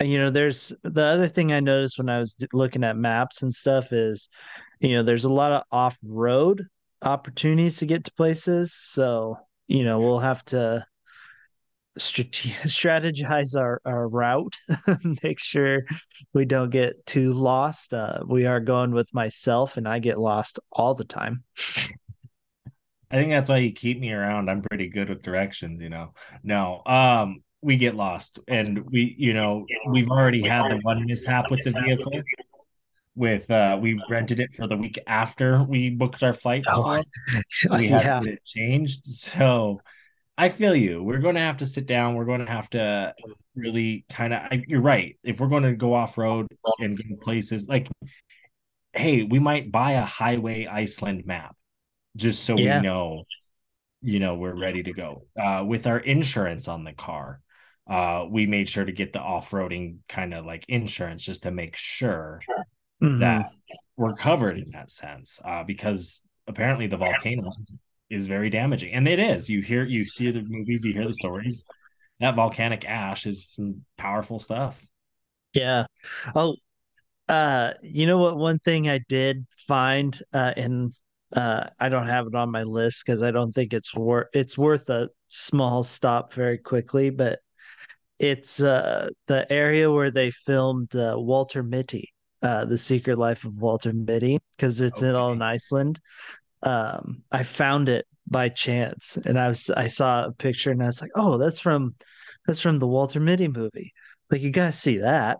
[0.00, 3.54] you know, there's the other thing I noticed when I was looking at maps and
[3.54, 4.28] stuff is,
[4.80, 6.66] you know, there's a lot of off road
[7.02, 8.76] opportunities to get to places.
[8.78, 9.38] So,
[9.68, 10.84] you know, we'll have to
[11.98, 14.54] strategize our, our route,
[15.22, 15.82] make sure
[16.34, 17.94] we don't get too lost.
[17.94, 21.44] Uh, we are going with myself, and I get lost all the time.
[23.10, 24.50] I think that's why you keep me around.
[24.50, 26.12] I'm pretty good with directions, you know.
[26.42, 31.50] No, um, we get lost, and we, you know, we've already had the one mishap
[31.50, 32.12] with the vehicle.
[33.14, 36.66] With uh, we rented it for the week after we booked our flights.
[36.70, 37.02] Oh,
[37.70, 38.32] we had yeah.
[38.32, 39.80] it changed, so
[40.38, 41.02] I feel you.
[41.02, 42.14] We're going to have to sit down.
[42.14, 43.14] We're going to have to
[43.54, 44.40] really kind of.
[44.66, 45.16] You're right.
[45.22, 46.46] If we're going to go off road
[46.78, 47.88] and go places, like,
[48.92, 51.56] hey, we might buy a highway Iceland map
[52.16, 52.78] just so yeah.
[52.78, 53.24] we know,
[54.02, 55.26] you know, we're ready to go.
[55.40, 57.40] Uh, with our insurance on the car,
[57.88, 61.50] uh, we made sure to get the off roading kind of like insurance just to
[61.50, 62.40] make sure
[63.02, 63.20] mm-hmm.
[63.20, 63.50] that
[63.96, 65.40] we're covered in that sense.
[65.44, 67.52] Uh, because apparently the volcano
[68.10, 69.48] is very damaging, and it is.
[69.48, 71.64] You hear, you see the movies, you hear the stories.
[72.20, 74.86] That volcanic ash is some powerful stuff.
[75.52, 75.86] Yeah.
[76.34, 76.56] Oh,
[77.28, 78.36] uh, you know what?
[78.36, 80.94] One thing I did find, uh, and
[81.34, 84.56] uh, I don't have it on my list because I don't think it's worth it's
[84.56, 87.40] worth a small stop very quickly, but
[88.18, 93.60] it's uh the area where they filmed uh, Walter Mitty, uh, the Secret Life of
[93.60, 95.10] Walter Mitty, because it's okay.
[95.10, 96.00] in all in Iceland
[96.66, 100.86] um, I found it by chance, and I was I saw a picture, and I
[100.86, 101.94] was like, "Oh, that's from
[102.46, 103.92] that's from the Walter Mitty movie."
[104.30, 105.38] Like you gotta see that,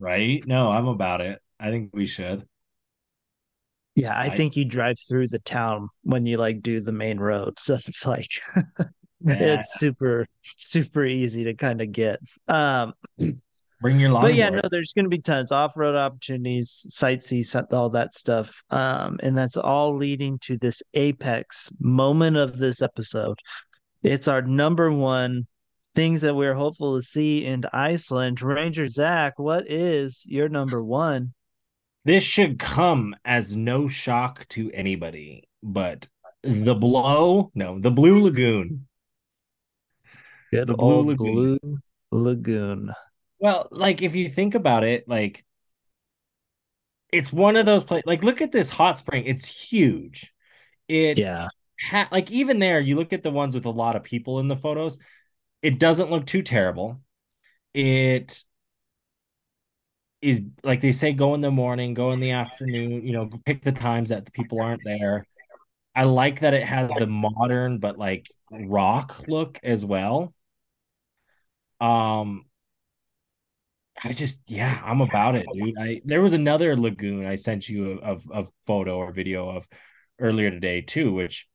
[0.00, 0.42] right?
[0.46, 1.40] No, I'm about it.
[1.60, 2.46] I think we should.
[3.94, 7.20] Yeah, I, I think you drive through the town when you like do the main
[7.20, 8.30] road, so it's like
[9.20, 9.60] yeah.
[9.60, 12.18] it's super super easy to kind of get.
[12.48, 12.94] Um,
[13.82, 14.22] Bring your line.
[14.22, 19.18] But yeah, no, there's going to be tons off-road opportunities, sightsee, all that stuff, um,
[19.22, 23.38] and that's all leading to this apex moment of this episode.
[24.04, 25.46] It's our number one
[25.94, 28.40] things that we're hopeful to see in Iceland.
[28.40, 31.34] Ranger Zach, what is your number one?
[32.04, 36.06] This should come as no shock to anybody, but
[36.42, 38.86] the blow, no, the Blue Lagoon.
[40.52, 41.58] Good the Blue Lagoon.
[41.60, 41.78] Blue
[42.10, 42.92] Lagoon.
[43.42, 45.44] Well, like if you think about it, like
[47.12, 48.06] it's one of those places.
[48.06, 50.32] Like, look at this hot spring; it's huge.
[50.88, 51.48] It yeah.
[51.90, 54.46] Ha- like even there, you look at the ones with a lot of people in
[54.46, 55.00] the photos.
[55.60, 57.00] It doesn't look too terrible.
[57.74, 58.44] It
[60.20, 63.04] is like they say, go in the morning, go in the afternoon.
[63.04, 65.26] You know, pick the times that the people aren't there.
[65.96, 70.32] I like that it has the modern but like rock look as well.
[71.80, 72.44] Um,
[74.04, 75.78] I just yeah, I'm about it, dude.
[75.78, 79.66] I there was another lagoon I sent you a, a, a photo or video of
[80.18, 81.46] earlier today too, which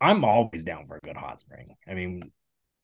[0.00, 1.74] I'm always down for a good hot spring.
[1.88, 2.30] I mean,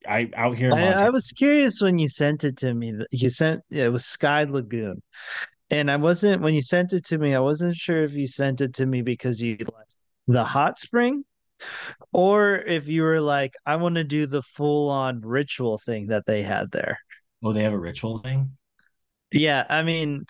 [0.09, 0.73] I out here.
[0.73, 2.95] I, I, was curious when you sent it to me.
[3.11, 5.03] You sent it was Sky Lagoon,
[5.71, 7.35] and I wasn't when you sent it to me.
[7.35, 9.99] I wasn't sure if you sent it to me because you liked
[10.29, 11.25] the hot spring,
[12.12, 16.25] or if you were like, I want to do the full on ritual thing that
[16.27, 16.99] they had there.
[17.43, 18.57] Oh, they have a ritual thing.
[19.33, 20.24] Yeah, I mean,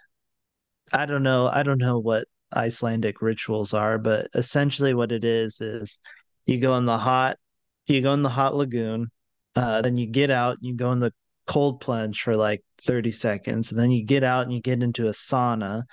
[0.92, 1.48] I don't know.
[1.48, 5.98] I don't know what Icelandic rituals are, but essentially what it is is
[6.46, 7.38] you go in the hot,
[7.86, 9.10] you go in the hot lagoon,
[9.56, 11.12] uh, then you get out, you go in the
[11.48, 15.06] cold plunge for like 30 seconds, and then you get out and you get into
[15.08, 15.84] a sauna.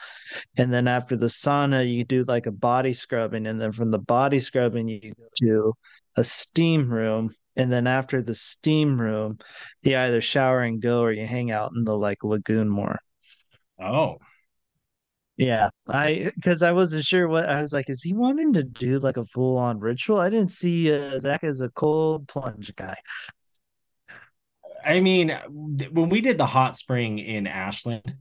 [0.58, 4.00] And then after the sauna, you do like a body scrubbing, and then from the
[4.00, 5.74] body scrubbing, you go to
[6.18, 9.40] a steam room and then after the steam room,
[9.82, 13.00] you either shower and go or you hang out in the like lagoon more.
[13.80, 14.18] Oh,
[15.38, 17.90] Yeah, I because I wasn't sure what I was like.
[17.90, 20.20] Is he wanting to do like a full on ritual?
[20.20, 22.96] I didn't see uh, Zach as a cold plunge guy.
[24.84, 25.30] I mean,
[25.92, 28.16] when we did the hot spring in Ashland,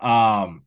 [0.00, 0.64] um,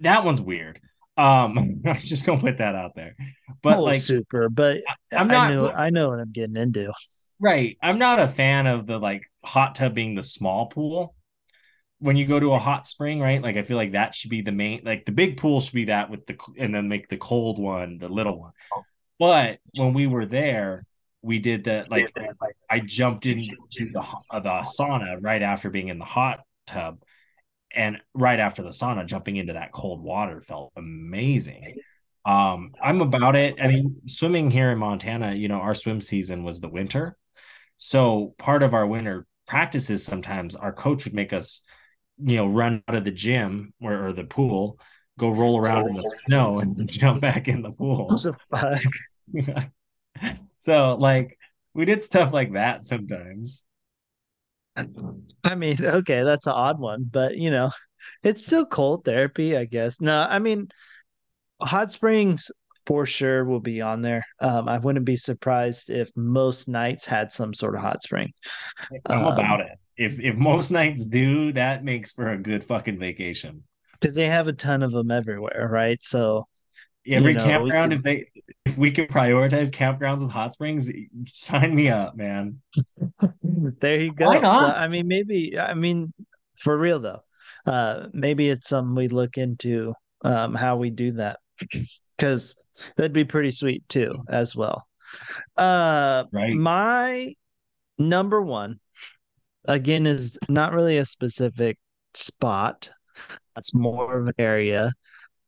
[0.00, 0.80] that one's weird.
[1.16, 3.16] Um, I'm just gonna put that out there.
[3.62, 6.92] But like, super, but I'm I not know I know what I'm getting into.
[7.40, 7.76] right.
[7.82, 11.14] I'm not a fan of the like hot tub being the small pool.
[11.98, 13.42] When you go to a hot spring, right?
[13.42, 14.82] Like I feel like that should be the main.
[14.84, 17.98] Like the big pool should be that with the and then make the cold one
[17.98, 18.52] the little one.
[19.18, 20.84] But when we were there,
[21.22, 21.90] we did that.
[21.90, 22.12] Like
[22.70, 27.02] I jumped into the uh, the sauna right after being in the hot tub,
[27.74, 31.76] and right after the sauna, jumping into that cold water felt amazing.
[32.24, 33.56] Um, I'm about it.
[33.60, 37.16] I mean, swimming here in Montana, you know, our swim season was the winter.
[37.76, 41.62] So part of our winter practices sometimes our coach would make us,
[42.18, 44.78] you know, run out of the gym or, or the pool,
[45.18, 48.16] go roll around in the snow and jump back in the pool.
[48.50, 48.82] Fuck?
[50.58, 51.38] so like
[51.74, 53.62] we did stuff like that sometimes.
[55.44, 57.70] I mean, okay, that's an odd one, but you know,
[58.22, 60.00] it's still cold therapy, I guess.
[60.00, 60.68] No, I mean,
[61.60, 62.50] hot springs
[62.86, 64.26] for sure will be on there.
[64.40, 68.32] Um, I wouldn't be surprised if most nights had some sort of hot spring.
[69.08, 69.78] I'm Um, about it.
[69.96, 73.64] If if most nights do, that makes for a good fucking vacation.
[74.00, 76.02] because they have a ton of them everywhere, right?
[76.02, 76.46] So
[77.06, 78.24] Every You know, campground, can- if they
[78.64, 80.90] if we could prioritize campgrounds with hot springs,
[81.32, 82.60] sign me up, man.
[83.42, 84.26] there you go.
[84.26, 84.76] Why So, not?
[84.76, 86.12] I mean, maybe, I mean,
[86.56, 87.20] for real though,
[87.66, 89.92] uh, maybe it's something we look into,
[90.24, 91.40] um, how we do that,
[92.16, 92.56] because
[92.96, 94.86] that'd be pretty sweet too, as well.
[95.56, 96.54] Uh, Right.
[96.54, 97.34] my
[97.98, 98.80] number one,
[99.66, 101.78] again, is not really a specific
[102.14, 102.90] spot.
[103.56, 104.92] It's more of an area.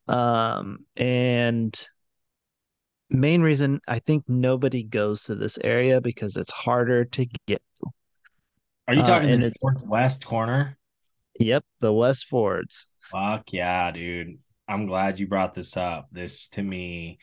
[0.08, 1.74] Um, and
[3.10, 7.62] main reason I think nobody goes to this area because it's harder to get.
[8.88, 10.78] Are you Uh, talking and the it's- northwest corner?
[11.38, 12.86] Yep, the West Fjords.
[13.10, 14.38] Fuck yeah, dude.
[14.68, 16.08] I'm glad you brought this up.
[16.10, 17.18] This to me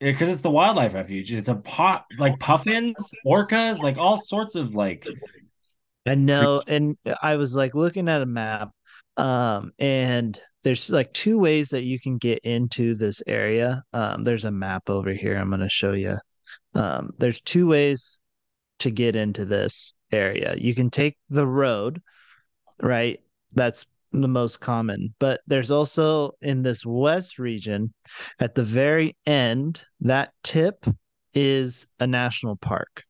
[0.00, 1.32] because it's the wildlife refuge.
[1.32, 5.06] It's a pot like puffins, orcas, like all sorts of like
[6.06, 8.70] I know, and I was like looking at a map,
[9.16, 13.82] um, and there's like two ways that you can get into this area.
[13.92, 15.36] Um, there's a map over here.
[15.36, 16.16] I'm gonna show you.
[16.74, 18.20] Um, there's two ways
[18.80, 20.54] to get into this area.
[20.58, 22.02] You can take the road,
[22.82, 23.20] right?
[23.54, 25.14] That's the most common.
[25.18, 27.92] But there's also in this west region,
[28.38, 30.84] at the very end, that tip
[31.34, 33.04] is a national park.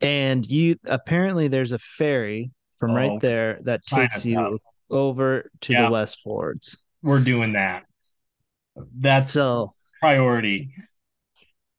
[0.00, 2.50] And you apparently there's a ferry
[2.82, 4.60] from Oh, right there that takes you up.
[4.90, 5.82] over to Yeah.
[5.84, 6.78] the West Fjords.
[7.00, 7.84] we're doing that.
[8.98, 9.70] That's So
[10.00, 10.74] priority.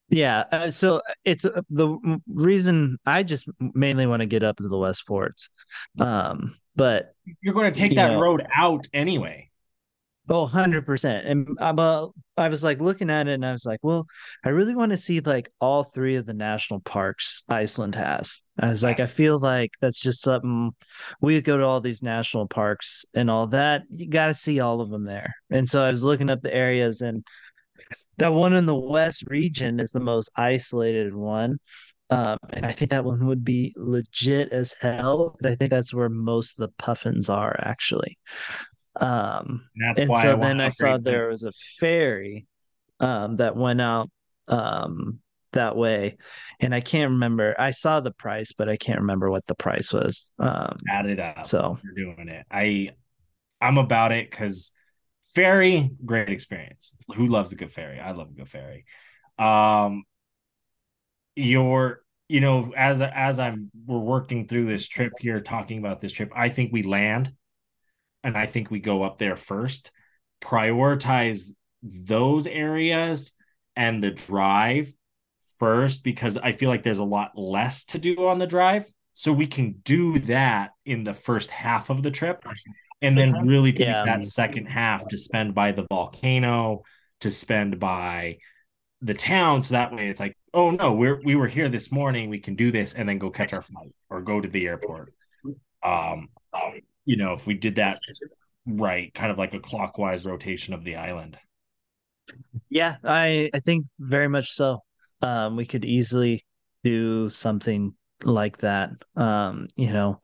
[0.10, 1.98] Yeah, uh, so it's uh, the
[2.28, 5.50] reason I just mainly want to get up to the West Forts.
[6.00, 8.22] Um, but You're going to take that know.
[8.22, 9.50] road out anyway.
[10.30, 11.24] Oh, 100%.
[11.26, 12.08] And I'm uh,
[12.38, 14.06] I was like looking at it and I was like, well,
[14.44, 18.42] I really want to see like all three of the national parks Iceland has.
[18.60, 20.72] I was like, I feel like that's just something
[21.22, 23.84] we go to all these national parks and all that.
[23.90, 25.34] You got to see all of them there.
[25.50, 27.24] And so I was looking up the areas and
[28.18, 31.60] that one in the west region is the most isolated one.
[32.10, 35.94] Um, and I think that one would be legit as hell because I think that's
[35.94, 38.20] where most of the puffins are actually.
[39.00, 42.46] Um, And that's and why so I then I saw upgrade there was a ferry
[43.00, 44.10] um, that went out
[44.48, 45.20] um,
[45.54, 46.18] that way,
[46.60, 47.56] and I can't remember.
[47.58, 50.32] I saw the price, but I can't remember what the price was.
[50.40, 51.46] Um, add it up.
[51.46, 52.46] so You're doing it.
[52.52, 52.92] I
[53.62, 54.72] I'm about it because
[55.34, 56.96] ferry, great experience.
[57.16, 58.00] Who loves a good ferry?
[58.00, 58.86] I love a good ferry.
[59.40, 60.04] Um
[61.36, 66.14] your you know, as as I'm we're working through this trip here, talking about this
[66.14, 67.32] trip, I think we land
[68.24, 69.92] and I think we go up there first.
[70.42, 71.52] Prioritize
[71.82, 73.32] those areas
[73.76, 74.94] and the drive
[75.60, 78.86] first because I feel like there's a lot less to do on the drive.
[79.14, 82.44] So we can do that in the first half of the trip
[83.02, 84.06] and then really take Yeah.
[84.06, 86.84] that second half to spend by the volcano,
[87.22, 88.38] to spend by
[89.02, 89.64] the town.
[89.64, 92.56] So that way it's like, oh no, we're we were here this morning, we can
[92.56, 95.14] do this and then go catch our flight or go to the airport.
[95.84, 96.30] Um,
[97.06, 98.00] you know, if we did that
[98.68, 101.38] right, kind of like a clockwise rotation of the island.
[102.70, 104.80] yeah, I I think very much so.
[105.22, 106.46] um, we could easily
[106.84, 107.94] do something
[108.24, 108.92] like that.
[109.16, 110.22] Um, you know,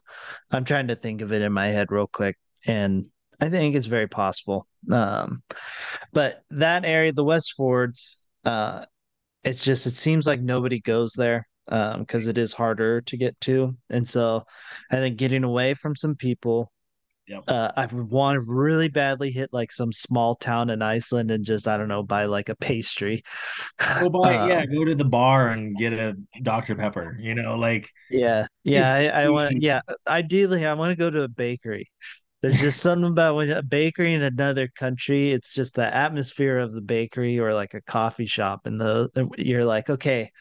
[0.51, 3.07] I'm trying to think of it in my head real quick, and
[3.39, 4.67] I think it's very possible.
[4.91, 5.43] Um,
[6.13, 8.86] but that area, the West Fjords, uh,
[9.43, 13.39] it's just it seems like nobody goes there because um, it is harder to get
[13.41, 14.43] to, and so
[14.91, 16.72] I think getting away from some people.
[17.28, 17.43] Yep.
[17.47, 21.67] Uh, I want to really badly hit like some small town in Iceland and just
[21.67, 23.22] I don't know buy like a pastry.
[23.78, 27.20] Go buy um, yeah, go to the bar and get a Dr Pepper.
[27.22, 29.11] You know, like yeah, yeah.
[29.13, 29.82] I, I want yeah.
[30.07, 31.91] Ideally, I want to go to a bakery
[32.41, 36.74] there's just something about when a bakery in another country, it's just the atmosphere of
[36.74, 40.32] the bakery or like a coffee shop, and the you're like, okay,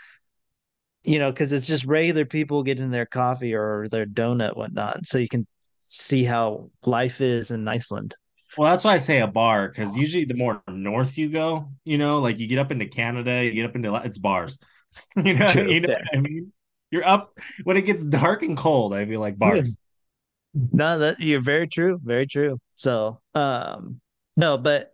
[1.04, 5.06] you know, because it's just regular people getting their coffee or their donut, whatnot.
[5.06, 5.46] So you can
[5.86, 8.14] see how life is in Iceland.
[8.56, 11.98] Well, that's why I say a bar, because usually the more north you go, you
[11.98, 14.58] know, like you get up into Canada, you get up into it's bars.
[15.16, 16.52] you know, True, you know I mean?
[16.90, 18.94] You're up when it gets dark and cold.
[18.94, 19.76] I feel like bars.
[20.54, 22.58] No, that you're very true, very true.
[22.74, 24.00] So, um,
[24.36, 24.92] no, but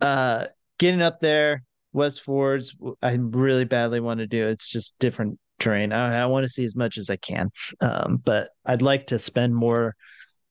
[0.00, 0.46] uh,
[0.78, 1.62] getting up there,
[1.92, 4.46] West Fjords, I really badly want to do.
[4.46, 5.92] It's just different terrain.
[5.92, 9.18] I, I want to see as much as I can, um, but I'd like to
[9.18, 9.94] spend more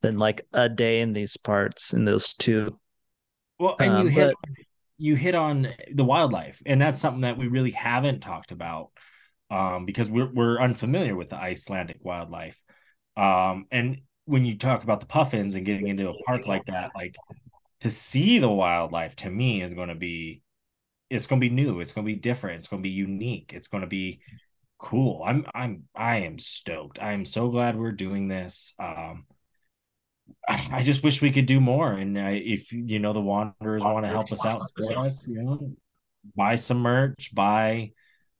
[0.01, 2.79] than like a day in these parts in those two.
[3.59, 4.55] Well, and you um, hit but,
[4.97, 8.89] you hit on the wildlife, and that's something that we really haven't talked about
[9.49, 12.61] um, because we're we're unfamiliar with the Icelandic wildlife.
[13.17, 16.91] Um, and when you talk about the puffins and getting into a park like that,
[16.95, 17.15] like
[17.81, 20.41] to see the wildlife to me is going to be
[21.11, 23.53] it's going to be new it's going to be different it's going to be unique
[23.53, 24.21] it's going to be
[24.81, 25.23] cool.
[25.25, 26.99] I'm i'm i am stoked.
[26.99, 28.73] I am so glad we're doing this.
[28.79, 29.25] Um
[30.47, 34.05] i just wish we could do more and I, if you know the wanderers want
[34.05, 34.61] to help us out
[34.97, 35.73] us, you know
[36.35, 37.91] buy some merch buy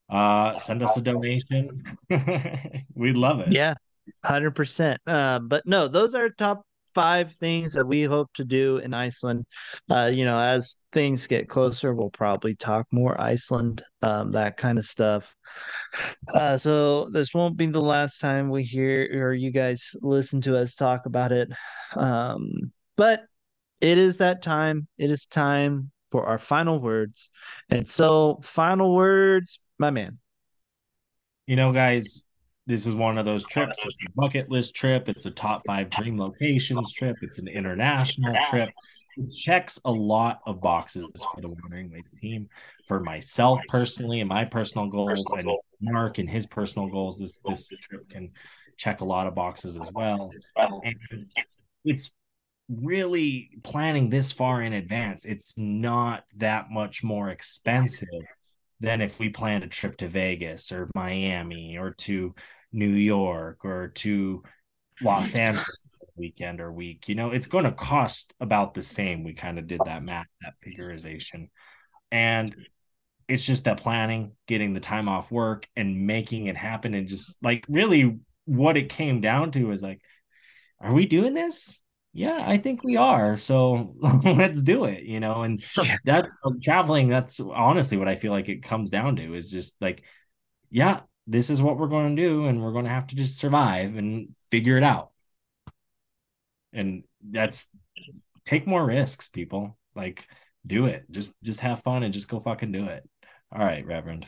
[0.10, 1.84] uh send us a donation.
[2.96, 3.52] We love it.
[3.52, 3.76] Yeah
[4.26, 5.00] Hundred percent.
[5.06, 9.46] Uh, but no, those are top five things that we hope to do in Iceland.
[9.90, 14.78] Uh, you know, as things get closer, we'll probably talk more Iceland, um, that kind
[14.78, 15.36] of stuff.
[16.34, 20.58] Uh, so this won't be the last time we hear or you guys listen to
[20.58, 21.50] us talk about it.
[21.96, 23.24] Um, but
[23.82, 24.88] it is that time.
[24.98, 27.32] It is time for our final words.
[27.70, 30.20] And so, final words, my man.
[31.48, 32.26] You know, guys,
[32.72, 33.78] this is one of those trips.
[33.84, 35.10] It's a bucket list trip.
[35.10, 37.18] It's a top five dream locations trip.
[37.22, 38.70] It's an international trip.
[39.18, 41.06] It checks a lot of boxes
[41.36, 42.48] for the Wandering Ways team.
[42.88, 45.50] For myself personally and my personal goals, and
[45.82, 48.32] Mark and his personal goals, this this trip can
[48.78, 50.32] check a lot of boxes as well.
[50.56, 51.30] And
[51.84, 52.10] it's
[52.70, 55.26] really planning this far in advance.
[55.26, 58.08] It's not that much more expensive
[58.80, 62.34] than if we planned a trip to Vegas or Miami or to
[62.72, 64.44] New York or to
[65.02, 67.10] Los Angeles weekend or week.
[67.10, 69.24] You know, it's going to cost about the same.
[69.24, 71.50] We kind of did that math, that figurization.
[72.12, 72.56] And
[73.28, 76.94] it's just that planning, getting the time off work and making it happen.
[76.94, 80.02] And just like really what it came down to is like,
[80.80, 81.82] are we doing this?
[82.14, 83.38] yeah, I think we are.
[83.38, 85.44] So let's do it, you know.
[85.44, 85.64] And
[86.06, 86.30] that
[86.62, 90.04] traveling, that's honestly what I feel like it comes down to is just like,
[90.70, 93.38] yeah, this is what we're going to do, and we're going to have to just
[93.38, 95.12] survive and figure it out.
[96.74, 97.66] And that's
[98.46, 99.78] take more risks, people.
[99.96, 100.28] Like,
[100.66, 101.06] do it.
[101.12, 103.08] Just just have fun and just go fucking do it.
[103.52, 104.26] All right, Reverend.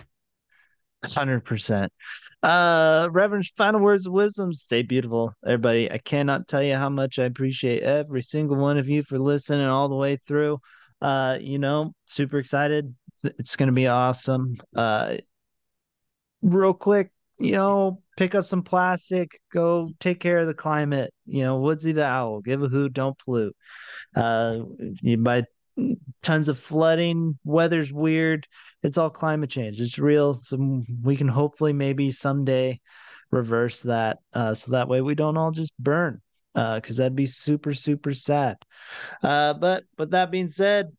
[1.06, 1.92] Hundred percent.
[2.42, 4.54] Uh, Reverend, final words of wisdom.
[4.54, 5.92] Stay beautiful, everybody.
[5.92, 9.68] I cannot tell you how much I appreciate every single one of you for listening
[9.68, 10.60] all the way through.
[11.02, 12.94] Uh, you know, super excited.
[13.24, 14.58] It's gonna be awesome.
[14.76, 15.18] Uh,
[16.44, 19.40] real quick, you know, pick up some plastic.
[19.52, 21.14] Go take care of the climate.
[21.26, 22.42] You know, Woodsy the owl.
[22.42, 22.94] Give a hoot.
[22.94, 23.56] Don't pollute.
[24.16, 24.60] Uh,
[25.02, 25.46] you buy
[26.22, 27.40] tons of flooding.
[27.44, 28.48] Weather's weird.
[28.84, 29.82] It's all climate change.
[29.82, 30.34] It's real.
[30.34, 32.80] So we can hopefully maybe someday
[33.32, 34.20] reverse that.
[34.34, 36.22] Uh, so that way we don't all just burn.
[36.56, 38.58] Uh, because that'd be super super sad.
[39.24, 40.92] Uh, but but that being said,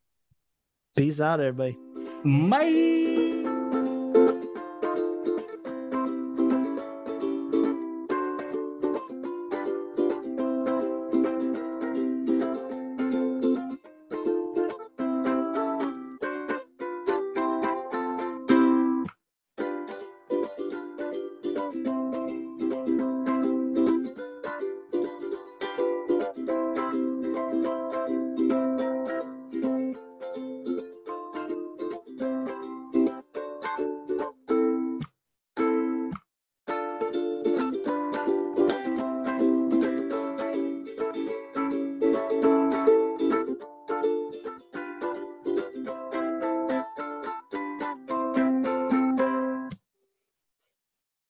[0.96, 1.78] peace out, everybody.
[2.24, 3.13] Bye.